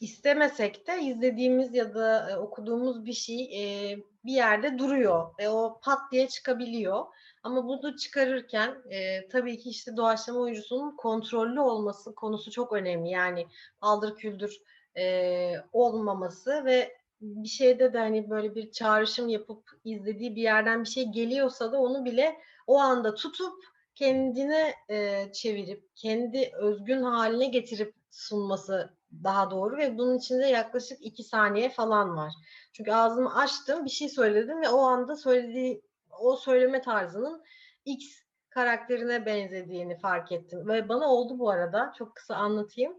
istemesek 0.00 0.86
de 0.86 1.02
izlediğimiz 1.02 1.74
ya 1.74 1.94
da 1.94 2.30
e, 2.30 2.36
okuduğumuz 2.36 3.04
bir 3.06 3.12
şey 3.12 3.42
e, 3.42 3.96
bir 4.24 4.32
yerde 4.32 4.78
duruyor 4.78 5.30
ve 5.38 5.48
o 5.48 5.80
pat 5.82 5.98
diye 6.12 6.28
çıkabiliyor. 6.28 7.04
Ama 7.42 7.64
bunu 7.64 7.96
çıkarırken 7.96 8.74
e, 8.90 9.28
tabii 9.28 9.58
ki 9.58 9.68
işte 9.68 9.96
doğaçlama 9.96 10.40
oyuncusunun 10.40 10.96
kontrollü 10.96 11.60
olması 11.60 12.14
konusu 12.14 12.50
çok 12.50 12.72
önemli. 12.72 13.10
Yani 13.10 13.46
aldır 13.80 14.16
küldür 14.16 14.60
e, 14.96 15.54
olmaması 15.72 16.64
ve 16.64 16.98
bir 17.20 17.48
şeyde 17.48 17.92
de 17.92 17.98
hani 17.98 18.30
böyle 18.30 18.54
bir 18.54 18.70
çağrışım 18.70 19.28
yapıp 19.28 19.70
izlediği 19.84 20.36
bir 20.36 20.42
yerden 20.42 20.84
bir 20.84 20.88
şey 20.88 21.04
geliyorsa 21.04 21.72
da 21.72 21.80
onu 21.80 22.04
bile 22.04 22.36
o 22.66 22.78
anda 22.78 23.14
tutup 23.14 23.64
kendine 23.94 24.74
e, 24.90 25.26
çevirip 25.32 25.96
kendi 25.96 26.50
özgün 26.54 27.02
haline 27.02 27.46
getirip 27.46 27.94
sunması 28.10 28.97
daha 29.24 29.50
doğru 29.50 29.76
ve 29.76 29.98
bunun 29.98 30.18
içinde 30.18 30.46
yaklaşık 30.46 30.98
iki 31.02 31.24
saniye 31.24 31.70
falan 31.70 32.16
var. 32.16 32.32
Çünkü 32.72 32.92
ağzımı 32.92 33.34
açtım, 33.34 33.84
bir 33.84 33.90
şey 33.90 34.08
söyledim 34.08 34.62
ve 34.62 34.68
o 34.68 34.80
anda 34.80 35.16
söylediği 35.16 35.82
o 36.20 36.36
söyleme 36.36 36.82
tarzının 36.82 37.42
X 37.84 38.06
karakterine 38.50 39.26
benzediğini 39.26 39.98
fark 39.98 40.32
ettim. 40.32 40.68
Ve 40.68 40.88
bana 40.88 41.12
oldu 41.12 41.38
bu 41.38 41.50
arada. 41.50 41.92
Çok 41.98 42.16
kısa 42.16 42.36
anlatayım. 42.36 42.92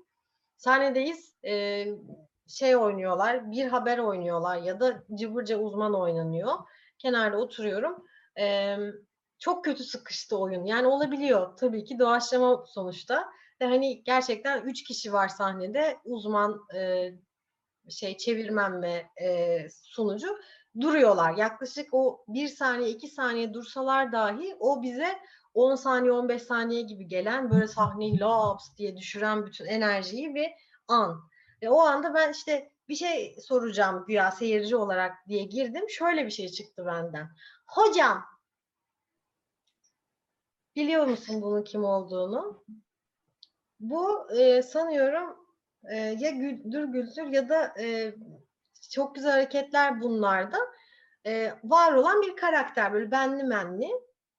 Sahnedeyiz. 0.57 1.33
e, 1.45 1.85
şey 2.47 2.75
oynuyorlar. 2.75 3.51
Bir 3.51 3.65
haber 3.65 3.97
oynuyorlar 3.97 4.57
ya 4.57 4.79
da 4.79 5.03
cıbırca 5.15 5.57
uzman 5.57 5.95
oynanıyor. 5.95 6.53
Kenarda 6.97 7.37
oturuyorum. 7.37 8.05
E, 8.39 8.77
çok 9.39 9.65
kötü 9.65 9.83
sıkıştı 9.83 10.37
oyun. 10.37 10.65
Yani 10.65 10.87
olabiliyor. 10.87 11.57
Tabii 11.57 11.85
ki 11.85 11.99
doğaçlama 11.99 12.65
sonuçta. 12.67 13.29
Ve 13.61 13.65
hani 13.65 14.03
gerçekten 14.03 14.61
üç 14.61 14.83
kişi 14.83 15.13
var 15.13 15.27
sahnede. 15.27 15.97
Uzman, 16.05 16.61
e, 16.75 17.11
şey 17.89 18.17
çevirmen 18.17 18.81
ve 18.81 19.05
e, 19.21 19.67
sunucu 19.69 20.37
duruyorlar. 20.79 21.37
Yaklaşık 21.37 21.93
o 21.93 22.25
bir 22.27 22.47
saniye, 22.47 22.89
iki 22.89 23.07
saniye 23.07 23.53
dursalar 23.53 24.11
dahi 24.11 24.55
o 24.59 24.81
bize 24.81 25.19
10 25.53 25.75
saniye, 25.75 26.11
15 26.11 26.41
saniye 26.41 26.81
gibi 26.81 27.07
gelen 27.07 27.51
böyle 27.51 27.67
sahneyi 27.67 28.19
laps 28.19 28.65
diye 28.77 28.97
düşüren 28.97 29.45
bütün 29.45 29.65
enerjiyi 29.65 30.35
bir 30.35 30.49
an. 30.87 31.29
Ve 31.61 31.69
o 31.69 31.79
anda 31.79 32.13
ben 32.13 32.31
işte 32.31 32.71
bir 32.89 32.95
şey 32.95 33.35
soracağım 33.41 34.05
güya 34.07 34.31
seyirci 34.31 34.75
olarak 34.75 35.27
diye 35.27 35.43
girdim. 35.43 35.89
Şöyle 35.89 36.25
bir 36.25 36.31
şey 36.31 36.49
çıktı 36.49 36.85
benden. 36.85 37.29
Hocam 37.67 38.25
biliyor 40.75 41.05
musun 41.05 41.41
bunun 41.41 41.63
kim 41.63 41.83
olduğunu? 41.83 42.63
Bu 43.79 44.27
e, 44.37 44.61
sanıyorum 44.61 45.35
e, 45.91 45.95
ya 45.95 46.29
Güldür 46.29 46.83
Güldür 46.83 47.27
ya 47.27 47.49
da 47.49 47.73
e, 47.79 48.15
çok 48.89 49.15
güzel 49.15 49.31
hareketler 49.31 50.01
bunlarda. 50.01 50.57
E, 51.25 51.53
var 51.63 51.93
olan 51.93 52.21
bir 52.21 52.35
karakter 52.35 52.93
böyle 52.93 53.11
benli 53.11 53.43
menli 53.43 53.89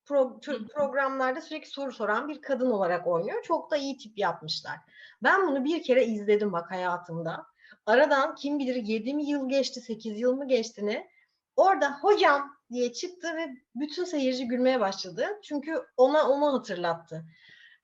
pro, 0.06 0.40
programlarda 0.74 1.40
sürekli 1.40 1.70
soru 1.70 1.92
soran 1.92 2.28
bir 2.28 2.42
kadın 2.42 2.70
olarak 2.70 3.06
oynuyor. 3.06 3.42
Çok 3.42 3.70
da 3.70 3.76
iyi 3.76 3.96
tip 3.96 4.18
yapmışlar. 4.18 4.76
Ben 5.22 5.46
bunu 5.46 5.64
bir 5.64 5.82
kere 5.82 6.04
izledim 6.04 6.52
bak 6.52 6.70
hayatımda. 6.70 7.46
Aradan 7.86 8.34
kim 8.34 8.58
bilir 8.58 8.74
7 8.74 9.14
mi 9.14 9.24
yıl 9.30 9.48
geçti, 9.48 9.80
8 9.80 10.20
yıl 10.20 10.36
mı 10.36 10.48
geçti 10.48 10.86
ne? 10.86 11.10
Orada 11.56 11.98
hocam 12.00 12.56
diye 12.70 12.92
çıktı 12.92 13.36
ve 13.36 13.48
bütün 13.74 14.04
seyirci 14.04 14.48
gülmeye 14.48 14.80
başladı. 14.80 15.26
Çünkü 15.42 15.82
ona 15.96 16.28
onu 16.28 16.52
hatırlattı. 16.52 17.24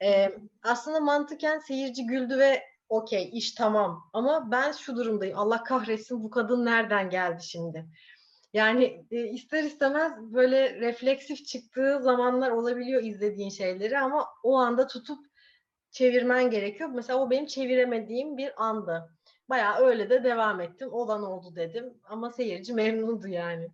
Ee, 0.03 0.39
aslında 0.63 1.01
mantıken 1.01 1.59
seyirci 1.59 2.07
güldü 2.07 2.39
ve 2.39 2.63
okey 2.89 3.31
iş 3.33 3.53
tamam. 3.55 4.11
Ama 4.13 4.51
ben 4.51 4.73
şu 4.73 4.97
durumdayım. 4.97 5.39
Allah 5.39 5.65
kahretsin 5.65 6.25
bu 6.25 6.31
kadın 6.31 6.65
nereden 6.65 7.11
geldi 7.11 7.43
şimdi? 7.43 7.87
Yani 8.53 9.07
e, 9.11 9.27
ister 9.27 9.65
istemez 9.65 10.13
böyle 10.19 10.75
refleksif 10.81 11.47
çıktığı 11.47 12.03
zamanlar 12.03 12.51
olabiliyor 12.51 13.03
izlediğin 13.03 13.51
şeyleri 13.51 13.99
ama 13.99 14.27
o 14.43 14.57
anda 14.57 14.87
tutup 14.87 15.27
çevirmen 15.91 16.51
gerekiyor. 16.51 16.91
Mesela 16.95 17.19
o 17.19 17.31
benim 17.31 17.47
çeviremediğim 17.47 18.37
bir 18.37 18.65
andı. 18.65 19.17
Bayağı 19.49 19.79
öyle 19.79 20.11
de 20.11 20.25
devam 20.25 20.61
ettim. 20.61 20.93
Olan 20.93 21.23
oldu 21.23 21.57
dedim. 21.57 21.95
Ama 22.05 22.33
seyirci 22.33 22.75
memnundu 22.75 23.29
yani. 23.29 23.71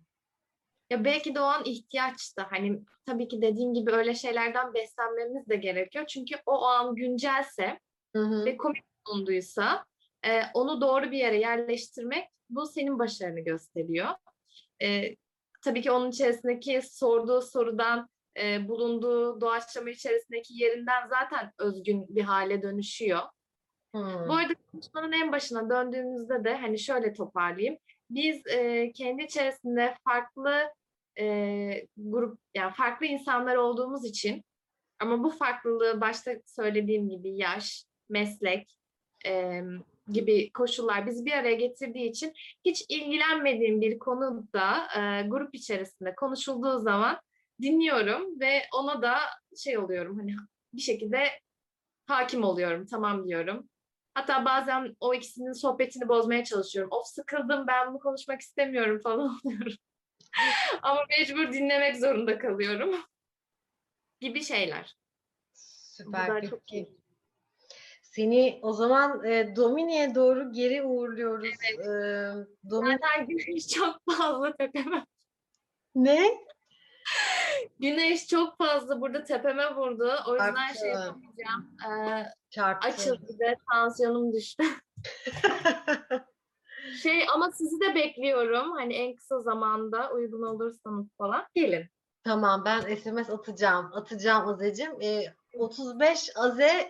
Ya 0.93 1.05
belki 1.05 1.35
de 1.35 1.41
o 1.41 1.43
an 1.43 1.65
ihtiyaçtı. 1.65 2.41
Hani 2.49 2.81
tabii 3.05 3.27
ki 3.27 3.41
dediğim 3.41 3.73
gibi 3.73 3.91
öyle 3.91 4.15
şeylerden 4.15 4.73
beslenmemiz 4.73 5.49
de 5.49 5.55
gerekiyor. 5.55 6.05
Çünkü 6.05 6.35
o 6.45 6.65
an 6.65 6.95
güncelse 6.95 7.79
Hı 8.15 8.21
hı. 8.21 8.45
ve 8.45 8.57
komik 8.57 8.83
bulunduysa 9.07 9.85
e, 10.25 10.41
onu 10.53 10.81
doğru 10.81 11.11
bir 11.11 11.17
yere 11.17 11.39
yerleştirmek 11.39 12.27
bu 12.49 12.65
senin 12.65 12.99
başarını 12.99 13.39
gösteriyor. 13.39 14.09
E, 14.81 15.15
tabii 15.63 15.81
ki 15.81 15.91
onun 15.91 16.09
içerisindeki 16.09 16.81
sorduğu 16.81 17.41
sorudan 17.41 18.09
e, 18.41 18.67
bulunduğu 18.67 19.41
doğaçlama 19.41 19.89
içerisindeki 19.89 20.53
yerinden 20.63 21.07
zaten 21.07 21.51
özgün 21.59 22.05
bir 22.09 22.23
hale 22.23 22.61
dönüşüyor. 22.61 23.21
Hmm. 23.93 24.27
Bu 24.27 24.33
arada 24.33 24.53
konuşmanın 24.71 25.11
en 25.11 25.31
başına 25.31 25.69
döndüğümüzde 25.69 26.43
de 26.43 26.55
hani 26.55 26.79
şöyle 26.79 27.13
toparlayayım. 27.13 27.77
Biz 28.09 28.47
e, 28.47 28.91
kendi 28.91 29.23
içerisinde 29.23 29.95
farklı 30.03 30.73
e, 31.19 31.87
grup 31.97 32.39
yani 32.55 32.73
farklı 32.73 33.05
insanlar 33.05 33.55
olduğumuz 33.55 34.05
için 34.05 34.43
ama 34.99 35.23
bu 35.23 35.29
farklılığı 35.29 36.01
başta 36.01 36.31
söylediğim 36.45 37.09
gibi 37.09 37.37
yaş, 37.37 37.85
meslek 38.09 38.77
e, 39.25 39.61
gibi 40.07 40.51
koşullar 40.51 41.07
bizi 41.07 41.25
bir 41.25 41.31
araya 41.31 41.55
getirdiği 41.55 42.09
için 42.09 42.33
hiç 42.65 42.85
ilgilenmediğim 42.89 43.81
bir 43.81 43.99
konuda 43.99 44.87
e, 44.97 45.27
grup 45.27 45.55
içerisinde 45.55 46.15
konuşulduğu 46.15 46.79
zaman 46.79 47.19
dinliyorum 47.61 48.39
ve 48.39 48.61
ona 48.73 49.01
da 49.01 49.17
şey 49.57 49.77
oluyorum 49.77 50.19
hani 50.19 50.35
bir 50.73 50.81
şekilde 50.81 51.27
hakim 52.07 52.43
oluyorum 52.43 52.85
tamam 52.85 53.27
diyorum. 53.27 53.69
Hatta 54.13 54.45
bazen 54.45 54.95
o 54.99 55.13
ikisinin 55.13 55.53
sohbetini 55.53 56.07
bozmaya 56.07 56.43
çalışıyorum. 56.43 56.91
Of 56.91 57.07
sıkıldım 57.07 57.67
ben 57.67 57.89
bunu 57.89 57.99
konuşmak 57.99 58.41
istemiyorum 58.41 58.99
falan 59.03 59.39
oluyorum. 59.45 59.73
Ama 60.81 61.05
mecbur 61.09 61.53
dinlemek 61.53 61.95
zorunda 61.97 62.39
kalıyorum. 62.39 62.95
gibi 64.19 64.43
şeyler. 64.43 64.95
Süper 65.53 66.35
peki. 66.35 66.49
çok 66.49 66.71
iyi. 66.73 66.89
Seni 68.01 68.59
o 68.61 68.73
zaman 68.73 69.23
e, 69.25 69.55
Domine'ye 69.55 70.15
doğru 70.15 70.51
geri 70.51 70.83
uğurluyoruz. 70.83 71.45
E, 71.79 71.85
Domine 72.69 72.99
Zaten 73.01 73.27
güneş 73.27 73.67
çok 73.67 74.01
fazla 74.17 74.55
tepeme. 74.55 75.05
ne? 75.95 76.37
Güneş 77.79 78.27
çok 78.27 78.57
fazla 78.57 79.01
burada 79.01 79.23
tepeme 79.23 79.75
vurdu. 79.75 80.15
O 80.27 80.33
yüzden 80.33 80.73
şey 80.73 80.91
Arttı. 80.91 81.05
yapamayacağım. 81.05 81.77
Ee, 81.87 82.25
Çarptı. 82.49 82.87
açıldı 82.87 83.27
ve 83.39 83.55
tansiyonum 83.71 84.33
düştü. 84.33 84.63
Şey 87.01 87.25
ama 87.33 87.51
sizi 87.51 87.79
de 87.79 87.95
bekliyorum. 87.95 88.71
Hani 88.71 88.93
en 88.93 89.15
kısa 89.15 89.39
zamanda 89.39 90.11
uygun 90.11 90.41
olursanız 90.43 91.07
falan 91.17 91.45
gelin. 91.55 91.85
Tamam 92.23 92.65
ben 92.65 92.95
SMS 92.95 93.29
atacağım. 93.29 93.89
Atacağım 93.93 94.47
Azecim. 94.47 95.01
E, 95.01 95.33
35 95.53 96.29
Aze 96.35 96.89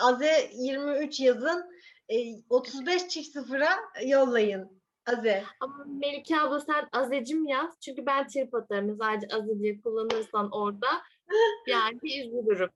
Aze 0.00 0.50
23 0.52 1.20
yazın. 1.20 1.64
E, 2.08 2.16
35 2.48 3.08
çift 3.08 3.32
sıfıra 3.32 3.68
yollayın. 4.06 4.82
Aze. 5.06 5.44
Ama 5.60 5.84
Melike 5.86 6.40
abla 6.40 6.60
sen 6.60 6.88
Azecim 6.92 7.46
yaz. 7.46 7.80
Çünkü 7.80 8.06
ben 8.06 8.28
trip 8.28 8.54
atarım. 8.54 8.96
Sadece 8.96 9.36
Aze 9.36 9.58
diye 9.58 9.80
kullanırsan 9.80 10.50
orada. 10.50 10.88
Yani 11.66 11.98
üzülürüm. 12.04 12.70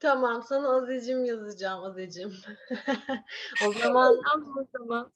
Tamam 0.00 0.42
sana 0.42 0.76
Azecim 0.76 1.24
yazacağım 1.24 1.84
Azecim. 1.84 2.32
o 3.68 3.72
zaman 3.82 4.20
Tamam 4.24 4.58
o 4.58 4.78
zaman. 4.78 5.12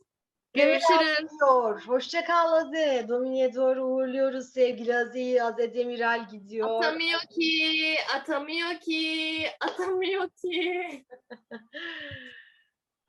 Görüşürüz. 0.55 0.98
Görüşürüz. 1.00 1.30
gidiyor. 1.40 1.82
Hoşça 1.86 2.24
kal 2.24 2.52
Aze. 2.52 3.07
Domine'ye 3.09 3.55
doğru 3.55 3.84
uğurluyoruz 3.84 4.48
sevgili 4.48 4.96
Aze'yi. 4.96 5.42
Aze 5.42 5.74
Demiral 5.74 6.28
gidiyor. 6.28 6.70
Atamıyor 6.70 7.20
ki, 7.20 7.96
atamıyor 8.16 8.80
ki, 8.80 9.46
atamıyor 9.61 10.28
ki. 10.28 11.07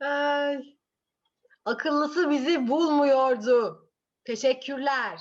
Ay. 0.00 0.76
Akıllısı 1.64 2.30
bizi 2.30 2.68
bulmuyordu. 2.68 3.90
Teşekkürler. 4.24 5.20